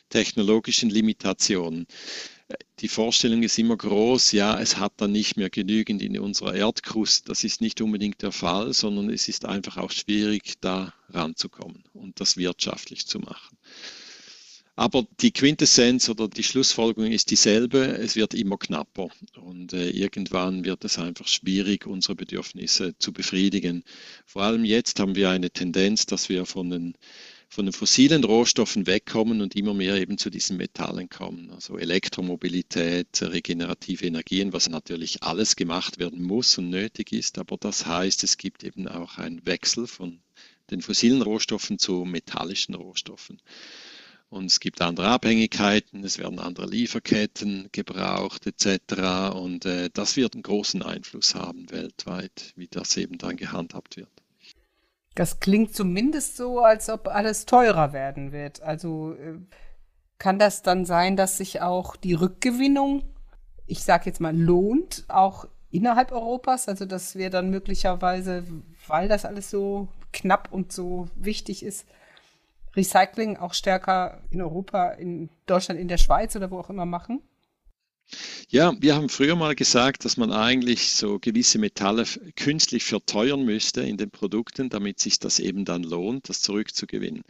[0.09, 1.87] technologischen Limitationen.
[2.79, 7.27] Die Vorstellung ist immer groß, ja, es hat dann nicht mehr genügend in unserer Erdkruste.
[7.27, 12.19] Das ist nicht unbedingt der Fall, sondern es ist einfach auch schwierig, da ranzukommen und
[12.19, 13.57] das wirtschaftlich zu machen.
[14.77, 17.79] Aber die Quintessenz oder die Schlussfolgerung ist dieselbe.
[17.97, 19.07] Es wird immer knapper
[19.41, 23.83] und äh, irgendwann wird es einfach schwierig, unsere Bedürfnisse zu befriedigen.
[24.25, 26.97] Vor allem jetzt haben wir eine Tendenz, dass wir von den,
[27.55, 31.51] von den fossilen Rohstoffen wegkommen und immer mehr eben zu diesen Metallen kommen.
[31.51, 37.37] Also Elektromobilität, regenerative Energien, was natürlich alles gemacht werden muss und nötig ist.
[37.39, 40.19] Aber das heißt, es gibt eben auch einen Wechsel von
[40.69, 43.41] den fossilen Rohstoffen zu metallischen Rohstoffen.
[44.27, 49.33] Und es gibt andere Abhängigkeiten, es werden andere Lieferketten gebraucht etc.
[49.33, 54.24] Und äh, das wird einen großen Einfluss haben weltweit, wie das eben dann gehandhabt wird.
[55.15, 58.61] Das klingt zumindest so, als ob alles teurer werden wird.
[58.61, 59.39] Also äh,
[60.17, 63.03] kann das dann sein, dass sich auch die Rückgewinnung,
[63.65, 66.67] ich sage jetzt mal, lohnt, auch innerhalb Europas?
[66.67, 68.43] Also dass wir dann möglicherweise,
[68.87, 71.85] weil das alles so knapp und so wichtig ist,
[72.75, 77.21] Recycling auch stärker in Europa, in Deutschland, in der Schweiz oder wo auch immer machen?
[78.49, 83.81] Ja, wir haben früher mal gesagt, dass man eigentlich so gewisse Metalle künstlich verteuern müsste
[83.81, 87.23] in den Produkten, damit sich das eben dann lohnt, das zurückzugewinnen.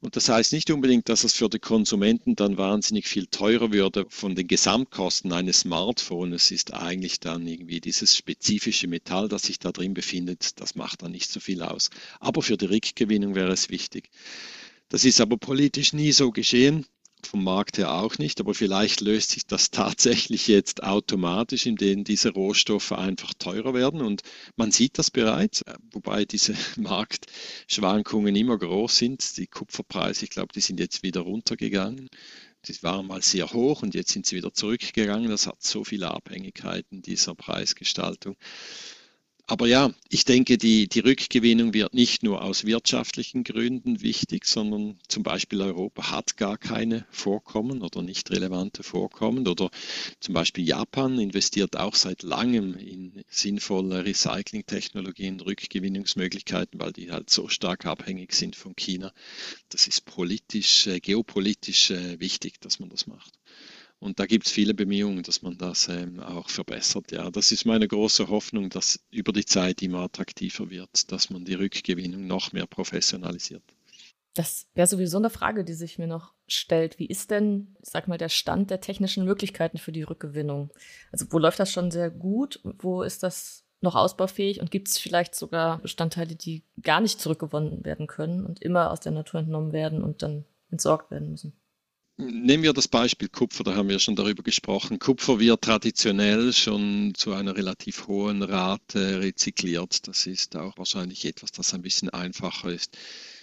[0.00, 4.06] Und das heißt nicht unbedingt, dass es für die Konsumenten dann wahnsinnig viel teurer würde
[4.08, 6.44] von den Gesamtkosten eines Smartphones.
[6.44, 11.02] Es ist eigentlich dann irgendwie dieses spezifische Metall, das sich da drin befindet, das macht
[11.02, 11.90] dann nicht so viel aus.
[12.20, 14.10] Aber für die Rückgewinnung wäre es wichtig.
[14.88, 16.86] Das ist aber politisch nie so geschehen,
[17.26, 22.30] vom Markt her auch nicht, aber vielleicht löst sich das tatsächlich jetzt automatisch, indem diese
[22.30, 24.22] Rohstoffe einfach teurer werden und
[24.56, 29.36] man sieht das bereits, äh, wobei diese Marktschwankungen immer groß sind.
[29.36, 32.08] Die Kupferpreise, ich glaube, die sind jetzt wieder runtergegangen.
[32.66, 35.28] Die waren mal sehr hoch und jetzt sind sie wieder zurückgegangen.
[35.28, 38.36] Das hat so viele Abhängigkeiten dieser Preisgestaltung.
[39.46, 44.98] Aber ja, ich denke, die, die Rückgewinnung wird nicht nur aus wirtschaftlichen Gründen wichtig, sondern
[45.06, 49.46] zum Beispiel Europa hat gar keine Vorkommen oder nicht relevante Vorkommen.
[49.46, 49.70] Oder
[50.18, 57.48] zum Beispiel Japan investiert auch seit langem in sinnvolle Recyclingtechnologien, Rückgewinnungsmöglichkeiten, weil die halt so
[57.48, 59.12] stark abhängig sind von China.
[59.68, 63.38] Das ist politisch, äh, geopolitisch äh, wichtig, dass man das macht.
[64.00, 67.10] Und da gibt es viele Bemühungen, dass man das ähm, auch verbessert.
[67.10, 71.44] Ja, das ist meine große Hoffnung, dass über die Zeit immer attraktiver wird, dass man
[71.44, 73.62] die Rückgewinnung noch mehr professionalisiert.
[74.34, 76.98] Das wäre sowieso eine Frage, die sich mir noch stellt.
[76.98, 80.70] Wie ist denn, sag mal, der Stand der technischen Möglichkeiten für die Rückgewinnung?
[81.12, 82.60] Also wo läuft das schon sehr gut?
[82.64, 84.60] Wo ist das noch ausbaufähig?
[84.60, 89.00] Und gibt es vielleicht sogar Bestandteile, die gar nicht zurückgewonnen werden können und immer aus
[89.00, 91.52] der Natur entnommen werden und dann entsorgt werden müssen?
[92.16, 95.00] Nehmen wir das Beispiel Kupfer, da haben wir schon darüber gesprochen.
[95.00, 100.06] Kupfer wird traditionell schon zu einer relativ hohen Rate rezykliert.
[100.06, 102.96] Das ist auch wahrscheinlich etwas, das ein bisschen einfacher ist.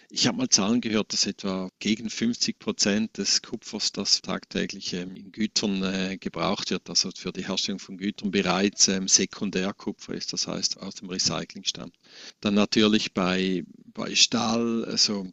[0.10, 5.18] Ich habe mal Zahlen gehört, dass etwa gegen 50 Prozent des Kupfers, das tagtäglich ähm,
[5.18, 10.32] in Gütern äh, gebraucht wird, also für die Herstellung von Gütern bereits ähm, Sekundärkupfer ist,
[10.32, 11.96] das heißt aus dem Recycling stammt.
[12.40, 15.28] Dann natürlich bei, bei Stahl, also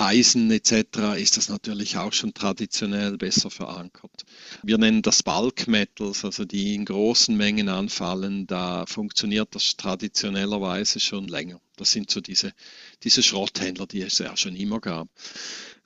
[0.00, 1.16] Eisen etc.
[1.16, 4.24] ist das natürlich auch schon traditionell besser verankert.
[4.62, 11.00] Wir nennen das Bulk Metals, also die in großen Mengen anfallen, da funktioniert das traditionellerweise
[11.00, 11.60] schon länger.
[11.76, 12.52] Das sind so diese,
[13.02, 15.08] diese Schrotthändler, die es ja schon immer gab.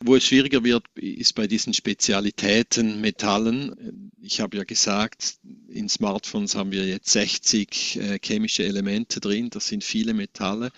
[0.05, 4.11] Wo es schwieriger wird, ist bei diesen Spezialitäten, Metallen.
[4.21, 5.37] Ich habe ja gesagt,
[5.69, 10.71] in Smartphones haben wir jetzt 60 äh, chemische Elemente drin, das sind viele Metalle.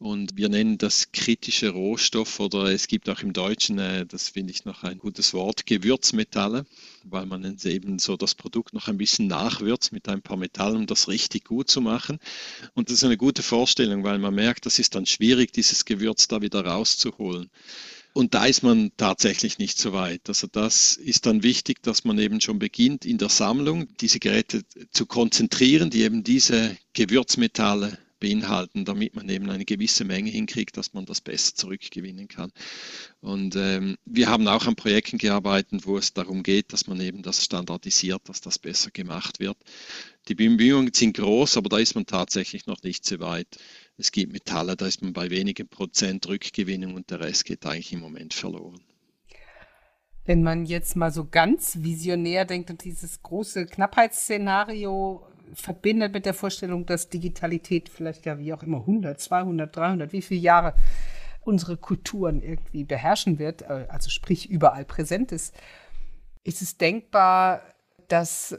[0.00, 4.50] Und wir nennen das kritische Rohstoff oder es gibt auch im Deutschen, äh, das finde
[4.50, 6.64] ich noch ein gutes Wort, Gewürzmetalle,
[7.04, 10.86] weil man eben so das Produkt noch ein bisschen nachwürzt mit ein paar Metallen, um
[10.86, 12.18] das richtig gut zu machen.
[12.72, 16.28] Und das ist eine gute Vorstellung, weil man merkt, das ist dann schwierig, dieses Gewürz
[16.28, 17.50] da wieder rauszuholen.
[18.14, 20.22] Und da ist man tatsächlich nicht so weit.
[20.28, 24.62] Also das ist dann wichtig, dass man eben schon beginnt, in der Sammlung diese Geräte
[24.92, 30.92] zu konzentrieren, die eben diese Gewürzmetalle beinhalten, damit man eben eine gewisse Menge hinkriegt, dass
[30.92, 32.52] man das besser zurückgewinnen kann.
[33.20, 37.22] Und ähm, wir haben auch an Projekten gearbeitet, wo es darum geht, dass man eben
[37.22, 39.56] das standardisiert, dass das besser gemacht wird.
[40.28, 43.58] Die Bemühungen sind groß, aber da ist man tatsächlich noch nicht so weit.
[43.96, 47.92] Es gibt Metalle, da ist man bei wenigen Prozent Rückgewinnung und der Rest geht eigentlich
[47.92, 48.80] im Moment verloren.
[50.24, 56.34] Wenn man jetzt mal so ganz visionär denkt und dieses große Knappheitsszenario verbindet mit der
[56.34, 60.74] Vorstellung, dass Digitalität vielleicht ja wie auch immer 100, 200, 300, wie viele Jahre
[61.42, 65.54] unsere Kulturen irgendwie beherrschen wird, äh, also sprich überall präsent ist,
[66.44, 67.62] ist es denkbar,
[68.08, 68.58] dass äh,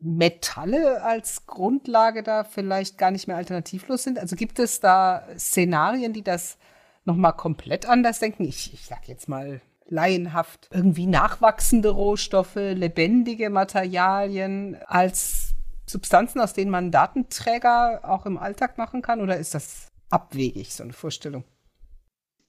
[0.00, 4.18] Metalle als Grundlage da vielleicht gar nicht mehr alternativlos sind?
[4.18, 6.58] Also gibt es da Szenarien, die das
[7.04, 8.44] nochmal komplett anders denken?
[8.44, 15.54] Ich, ich sag jetzt mal laienhaft, irgendwie nachwachsende Rohstoffe, lebendige Materialien als
[15.86, 19.20] Substanzen, aus denen man Datenträger auch im Alltag machen kann?
[19.20, 21.44] Oder ist das abwegig, so eine Vorstellung?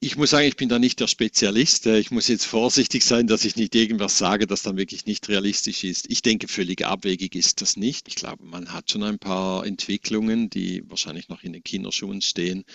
[0.06, 1.86] Ich muss sagen, ich bin da nicht der Spezialist.
[1.86, 5.86] Ich muss jetzt vorsichtig sein, dass ich nicht irgendwas sage, das dann wirklich nicht realistisch
[5.86, 6.12] ist.
[6.12, 8.10] Ich denke, völlig abwegig ist das nicht.
[8.10, 12.66] Ich glaube, man hat schon ein paar Entwicklungen, die wahrscheinlich noch in den Kinderschuhen stehen,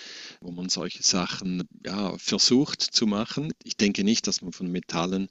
[0.40, 3.52] wo man solche Sachen ja, versucht zu machen.
[3.62, 5.28] Ich denke nicht, dass man von Metallen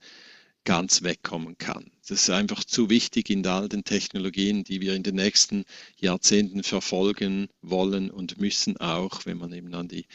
[0.68, 1.92] ganz wegkommen kann.
[2.02, 5.64] Das ist einfach zu wichtig in all den Technologien, die wir in den nächsten
[5.96, 10.08] Jahrzehnten verfolgen wollen und müssen auch, wenn man eben an die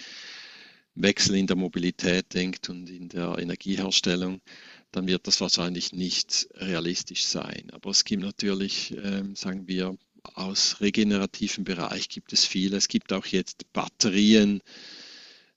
[0.94, 4.42] Wechsel in der Mobilität denkt und in der Energieherstellung,
[4.90, 7.70] dann wird das wahrscheinlich nicht realistisch sein.
[7.72, 12.74] Aber es gibt natürlich, äh, sagen wir, aus regenerativen Bereich gibt es viel.
[12.74, 14.60] Es gibt auch jetzt Batterien,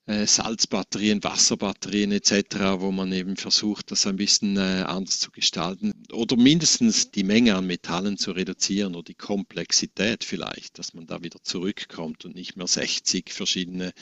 [0.07, 6.37] Salzbatterien, Wasserbatterien etc., wo man eben versucht, das ein bisschen äh, anders zu gestalten oder
[6.37, 11.41] mindestens die Menge an Metallen zu reduzieren oder die Komplexität vielleicht, dass man da wieder
[11.41, 13.93] zurückkommt und nicht mehr 60 verschiedene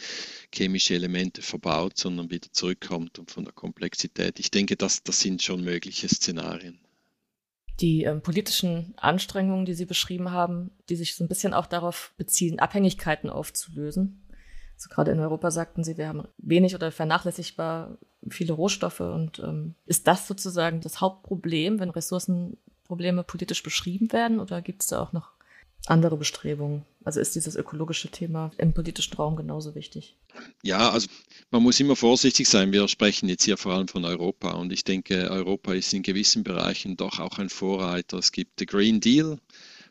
[0.53, 4.39] chemische Elemente verbaut, sondern wieder zurückkommt und von der Komplexität.
[4.39, 6.79] Ich denke, das, das sind schon mögliche Szenarien.
[7.79, 12.13] Die ähm, politischen Anstrengungen, die Sie beschrieben haben, die sich so ein bisschen auch darauf
[12.17, 14.22] beziehen, Abhängigkeiten aufzulösen,
[14.75, 17.97] also gerade in Europa sagten sie, wir haben wenig oder vernachlässigbar
[18.29, 18.99] viele Rohstoffe.
[18.99, 24.39] Und ähm, ist das sozusagen das Hauptproblem, wenn Ressourcenprobleme politisch beschrieben werden?
[24.39, 25.31] Oder gibt es da auch noch
[25.85, 26.85] andere Bestrebungen?
[27.03, 30.15] Also ist dieses ökologische Thema im politischen Raum genauso wichtig?
[30.63, 31.07] Ja, also
[31.51, 32.71] man muss immer vorsichtig sein.
[32.71, 36.43] Wir sprechen jetzt hier vor allem von Europa und ich denke, Europa ist in gewissen
[36.43, 38.17] Bereichen doch auch ein Vorreiter.
[38.17, 39.37] Es gibt den Green Deal,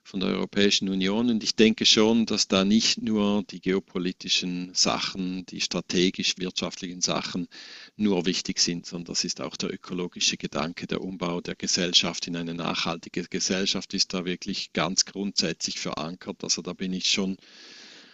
[0.02, 1.30] von der Europäischen Union.
[1.30, 7.48] Und ich denke schon, dass da nicht nur die geopolitischen Sachen, die strategisch-wirtschaftlichen Sachen
[7.96, 12.36] nur wichtig sind, sondern das ist auch der ökologische Gedanke, der Umbau der Gesellschaft in
[12.36, 16.42] eine nachhaltige Gesellschaft ist da wirklich ganz grundsätzlich verankert.
[16.42, 17.36] Also da bin ich schon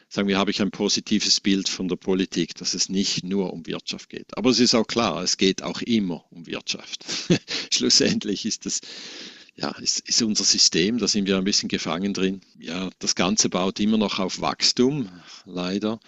[0.08, 3.66] sagen wir, habe ich ein positives Bild von der Politik, dass es nicht nur um
[3.66, 4.36] Wirtschaft geht.
[4.36, 7.04] Aber es ist auch klar, es geht auch immer um Wirtschaft.
[7.72, 8.80] Schlussendlich ist es
[9.58, 12.40] ja, ist, ist unser System, da sind wir ein bisschen gefangen drin.
[12.60, 15.08] Ja, das Ganze baut immer noch auf Wachstum,
[15.46, 15.98] leider.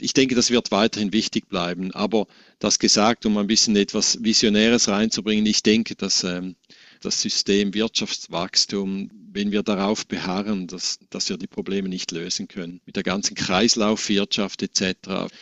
[0.00, 1.92] Ich denke, das wird weiterhin wichtig bleiben.
[1.92, 2.28] Aber
[2.60, 6.54] das gesagt, um ein bisschen etwas Visionäres reinzubringen, ich denke, dass ähm,
[7.00, 12.80] das System Wirtschaftswachstum, wenn wir darauf beharren, dass, dass wir die Probleme nicht lösen können,
[12.86, 15.32] mit der ganzen Kreislaufwirtschaft etc.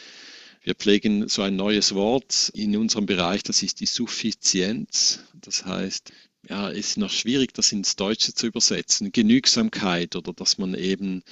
[0.62, 5.20] Wir pflegen so ein neues Wort in unserem Bereich, das ist die Suffizienz.
[5.34, 6.10] Das heißt,
[6.48, 9.12] ja, ist noch schwierig, das ins Deutsche zu übersetzen.
[9.12, 11.22] Genügsamkeit oder dass man eben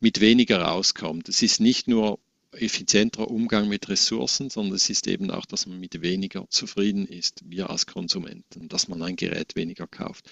[0.00, 1.28] mit weniger rauskommt.
[1.28, 2.18] Es ist nicht nur
[2.60, 7.42] effizienterer Umgang mit Ressourcen, sondern es ist eben auch, dass man mit weniger zufrieden ist,
[7.44, 10.28] wir als Konsumenten, dass man ein Gerät weniger kauft.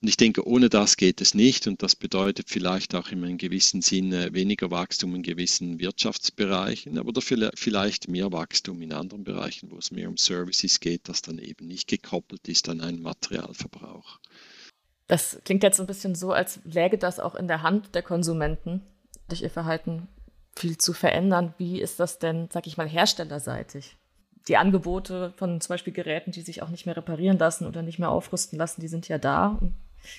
[0.00, 3.38] Und ich denke, ohne das geht es nicht und das bedeutet vielleicht auch in einem
[3.38, 9.70] gewissen Sinne weniger Wachstum in gewissen Wirtschaftsbereichen, aber dafür vielleicht mehr Wachstum in anderen Bereichen,
[9.70, 14.18] wo es mehr um Services geht, das dann eben nicht gekoppelt ist an einen Materialverbrauch.
[15.06, 18.82] Das klingt jetzt ein bisschen so, als läge das auch in der Hand der Konsumenten,
[19.28, 20.08] durch ihr Verhalten
[20.58, 21.54] viel zu verändern.
[21.58, 23.96] Wie ist das denn, sag ich mal, herstellerseitig?
[24.48, 27.98] Die Angebote von zum Beispiel Geräten, die sich auch nicht mehr reparieren lassen oder nicht
[27.98, 29.58] mehr aufrüsten lassen, die sind ja da.
[29.60, 29.74] Und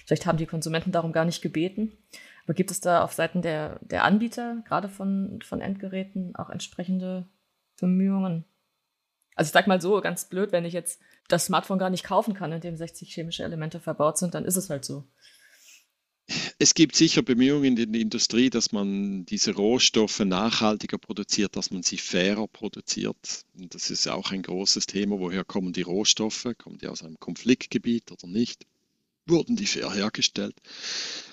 [0.05, 1.91] vielleicht haben die Konsumenten darum gar nicht gebeten.
[2.43, 7.27] Aber gibt es da auf Seiten der, der Anbieter, gerade von, von Endgeräten, auch entsprechende
[7.79, 8.45] Bemühungen?
[9.35, 12.33] Also ich sag mal so, ganz blöd, wenn ich jetzt das Smartphone gar nicht kaufen
[12.33, 15.05] kann, in dem 60 chemische Elemente verbaut sind, dann ist es halt so.
[16.57, 21.83] Es gibt sicher Bemühungen in der Industrie, dass man diese Rohstoffe nachhaltiger produziert, dass man
[21.83, 23.45] sie fairer produziert.
[23.57, 25.19] Und das ist auch ein großes Thema.
[25.19, 26.47] Woher kommen die Rohstoffe?
[26.57, 28.65] Kommen die aus einem Konfliktgebiet oder nicht?
[29.25, 30.55] Wurden die fair hergestellt?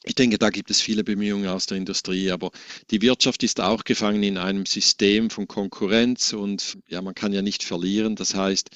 [0.04, 2.50] Ich denke, da gibt es viele Bemühungen aus der Industrie, aber
[2.90, 7.40] die Wirtschaft ist auch gefangen in einem System von Konkurrenz und ja, man kann ja
[7.40, 8.14] nicht verlieren.
[8.14, 8.70] Das heißt,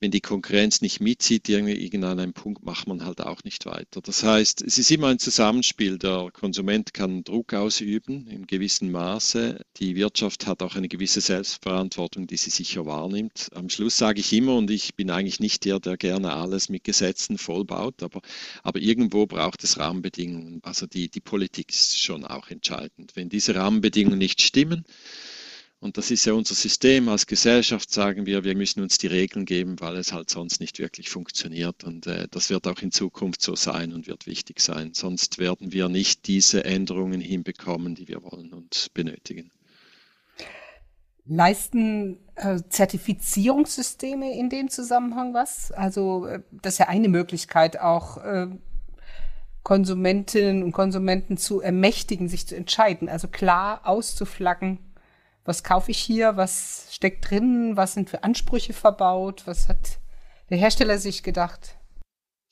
[0.00, 4.00] wenn die Konkurrenz nicht mitzieht, irgendein einem Punkt macht man halt auch nicht weiter.
[4.00, 5.98] Das heißt, es ist immer ein Zusammenspiel.
[5.98, 9.60] Der Konsument kann Druck ausüben in gewissem Maße.
[9.78, 13.50] Die Wirtschaft hat auch eine gewisse Selbstverantwortung, die sie sicher wahrnimmt.
[13.54, 16.84] Am Schluss sage ich immer, und ich bin eigentlich nicht der, der gerne alles mit
[16.84, 18.20] Gesetzen vollbaut, aber,
[18.62, 20.60] aber irgendwo braucht es Rahmenbedingungen.
[20.62, 23.12] Also die, die Politik ist schon auch entscheidend.
[23.14, 24.84] Wenn diese Rahmenbedingungen nicht stimmen,
[25.80, 27.08] und das ist ja unser System.
[27.08, 30.80] Als Gesellschaft sagen wir, wir müssen uns die Regeln geben, weil es halt sonst nicht
[30.80, 31.84] wirklich funktioniert.
[31.84, 34.92] Und äh, das wird auch in Zukunft so sein und wird wichtig sein.
[34.94, 39.52] Sonst werden wir nicht diese Änderungen hinbekommen, die wir wollen und benötigen.
[41.26, 45.70] Leisten äh, Zertifizierungssysteme in dem Zusammenhang was?
[45.70, 48.48] Also äh, das ist ja eine Möglichkeit, auch äh,
[49.62, 54.78] Konsumentinnen und Konsumenten zu ermächtigen, sich zu entscheiden, also klar auszuflaggen,
[55.48, 59.98] was kaufe ich hier, was steckt drin, was sind für Ansprüche verbaut, was hat
[60.50, 61.76] der Hersteller sich gedacht?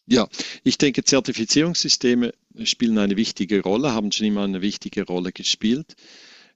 [0.07, 0.27] Ja,
[0.65, 2.33] ich denke, Zertifizierungssysteme
[2.65, 5.95] spielen eine wichtige Rolle, haben schon immer eine wichtige Rolle gespielt.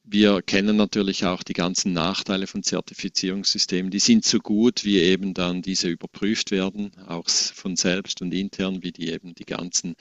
[0.03, 3.91] Wir kennen natürlich auch die ganzen Nachteile von Zertifizierungssystemen.
[3.91, 8.82] Die sind so gut, wie eben dann diese überprüft werden, auch von selbst und intern,
[8.82, 9.95] wie die eben die ganzen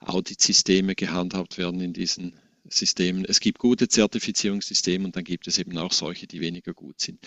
[0.00, 2.34] Auditsysteme gehandhabt werden in diesen
[2.68, 3.24] Systemen.
[3.26, 7.20] Es gibt gute Zertifizierungssysteme und dann gibt es eben auch solche, die weniger gut sind.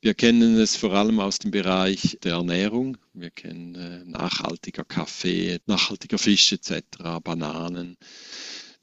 [0.00, 2.98] Wir kennen es vor allem aus dem Bereich der Ernährung.
[3.14, 6.82] Wir kennen äh, nachhaltiger Kaffee, nachhaltiger Fisch etc.,
[7.22, 7.96] Bananen.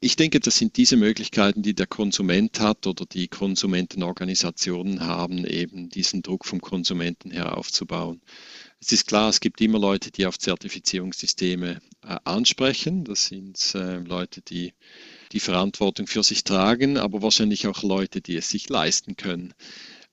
[0.02, 5.90] Ich denke, das sind diese Möglichkeiten, die der Konsument hat oder die Konsumentenorganisationen haben, eben
[5.90, 8.22] diesen Druck vom Konsumenten her aufzubauen.
[8.80, 13.04] Es ist klar, es gibt immer Leute, die auf Zertifizierungssysteme äh, ansprechen.
[13.04, 14.72] Das sind äh, Leute, die
[15.32, 19.54] die Verantwortung für sich tragen, aber wahrscheinlich auch Leute, die es sich leisten können.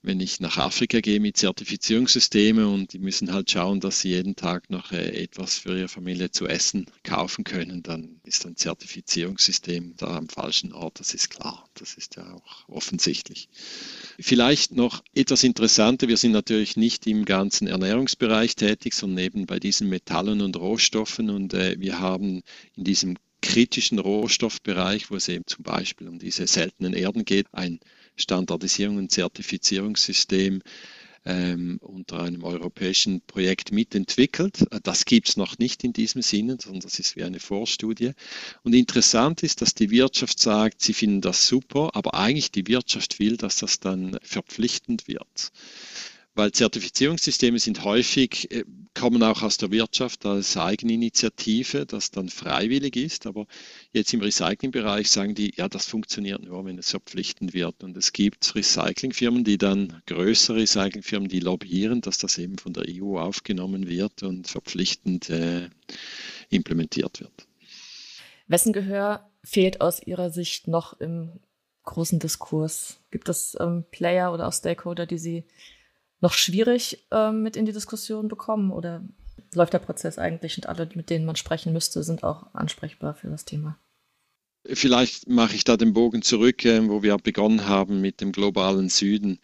[0.04, 4.36] Wenn ich nach Afrika gehe mit Zertifizierungssystemen und die müssen halt schauen, dass sie jeden
[4.36, 9.96] Tag noch äh, etwas für ihre Familie zu essen kaufen können, dann ist ein Zertifizierungssystem
[9.98, 11.00] da am falschen Ort.
[11.00, 11.68] Das ist klar.
[11.74, 13.50] Das ist ja auch offensichtlich.
[14.20, 16.08] Vielleicht noch etwas Interessanter.
[16.08, 21.30] Wir sind natürlich nicht im ganzen Ernährungsbereich tätig, sondern eben bei diesen Metallen und Rohstoffen
[21.32, 22.44] und äh, wir haben
[22.76, 27.80] in diesem kritischen Rohstoffbereich, wo es eben zum Beispiel um diese seltenen Erden geht, ein
[28.16, 30.62] Standardisierung und Zertifizierungssystem
[31.26, 34.66] ähm, unter einem europäischen Projekt mitentwickelt.
[34.84, 38.14] Das gibt es noch nicht in diesem Sinne, sondern das ist wie eine Vorstudie.
[38.64, 43.20] Und interessant ist, dass die Wirtschaft sagt, sie finden das super, aber eigentlich die Wirtschaft
[43.20, 45.52] will, dass das dann verpflichtend wird
[46.38, 48.64] weil Zertifizierungssysteme sind häufig, äh,
[48.94, 53.26] kommen auch aus der Wirtschaft als Eigeninitiative, das dann freiwillig ist.
[53.26, 53.48] Aber
[53.92, 57.84] jetzt im Recyclingbereich sagen die, ja, das funktioniert nur, wenn es verpflichtend wird.
[57.84, 62.86] Und es gibt Recyclingfirmen, die dann, größere Recyclingfirmen, die lobbyieren, dass das eben von der
[62.88, 65.70] EU aufgenommen wird und verpflichtend äh,
[66.50, 67.48] implementiert wird.
[68.48, 71.40] Wessen Gehör fehlt aus Ihrer Sicht noch im
[71.84, 73.00] großen Diskurs?
[73.12, 75.44] Gibt es ähm, Player oder auch Stakeholder, die Sie
[76.20, 79.04] noch schwierig äh, mit in die Diskussion bekommen oder
[79.54, 83.30] läuft der Prozess eigentlich und alle, mit denen man sprechen müsste, sind auch ansprechbar für
[83.30, 83.78] das Thema?
[84.66, 88.90] Vielleicht mache ich da den Bogen zurück, äh, wo wir begonnen haben mit dem globalen
[88.90, 89.40] Süden.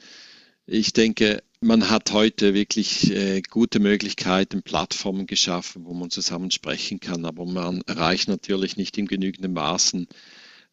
[0.65, 6.99] Ich denke, man hat heute wirklich äh, gute Möglichkeiten, Plattformen geschaffen, wo man zusammen sprechen
[6.99, 10.07] kann, aber man erreicht natürlich nicht in genügendem Maßen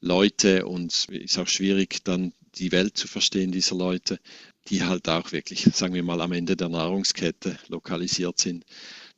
[0.00, 4.18] Leute und es ist auch schwierig, dann die Welt zu verstehen dieser Leute
[4.68, 8.64] die halt auch wirklich, sagen wir mal, am Ende der Nahrungskette lokalisiert sind.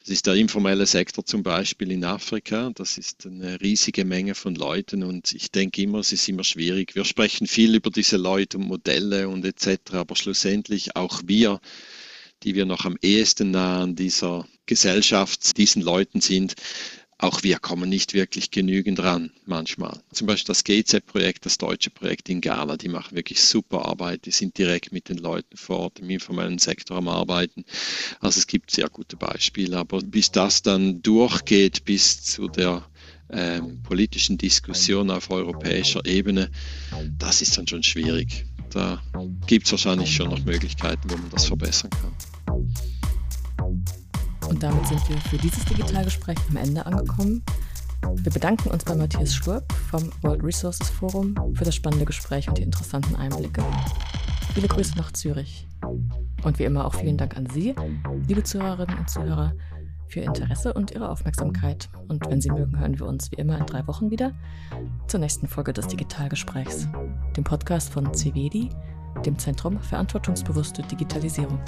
[0.01, 2.71] Das ist der informelle Sektor zum Beispiel in Afrika.
[2.75, 6.97] Das ist eine riesige Menge von Leuten und ich denke immer, es ist immer schwierig.
[6.97, 11.61] Wir sprechen viel über diese Leute und Modelle und etc., aber schlussendlich auch wir,
[12.43, 16.57] die wir noch am ehesten nah an dieser Gesellschaft, diesen Leuten sind,
[17.23, 20.01] auch wir kommen nicht wirklich genügend ran manchmal.
[20.13, 24.33] Zum Beispiel das GZ-Projekt, das deutsche Projekt in Ghana, die machen wirklich super Arbeit, die
[24.33, 27.65] sind direkt mit den Leuten vor Ort im informellen Sektor am Arbeiten.
[28.21, 32.85] Also es gibt sehr gute Beispiele, aber bis das dann durchgeht bis zu der
[33.31, 36.51] ähm, politischen Diskussion auf europäischer Ebene,
[37.19, 38.47] das ist dann schon schwierig.
[38.71, 39.01] Da
[39.47, 43.02] gibt es wahrscheinlich schon noch Möglichkeiten, wo man das verbessern kann.
[44.49, 47.43] Und damit sind wir für dieses Digitalgespräch am Ende angekommen.
[48.17, 52.59] Wir bedanken uns bei Matthias Schlurp vom World Resources Forum für das spannende Gespräch und
[52.59, 53.63] die interessanten Einblicke.
[54.55, 55.67] Viele Grüße nach Zürich.
[56.43, 57.75] Und wie immer auch vielen Dank an Sie,
[58.27, 59.55] liebe Zuhörerinnen und Zuhörer,
[60.09, 61.89] für Ihr Interesse und Ihre Aufmerksamkeit.
[62.09, 64.33] Und wenn Sie mögen, hören wir uns wie immer in drei Wochen wieder
[65.07, 66.89] zur nächsten Folge des Digitalgesprächs,
[67.37, 68.69] dem Podcast von CVEDI,
[69.25, 71.59] dem Zentrum Verantwortungsbewusste Digitalisierung.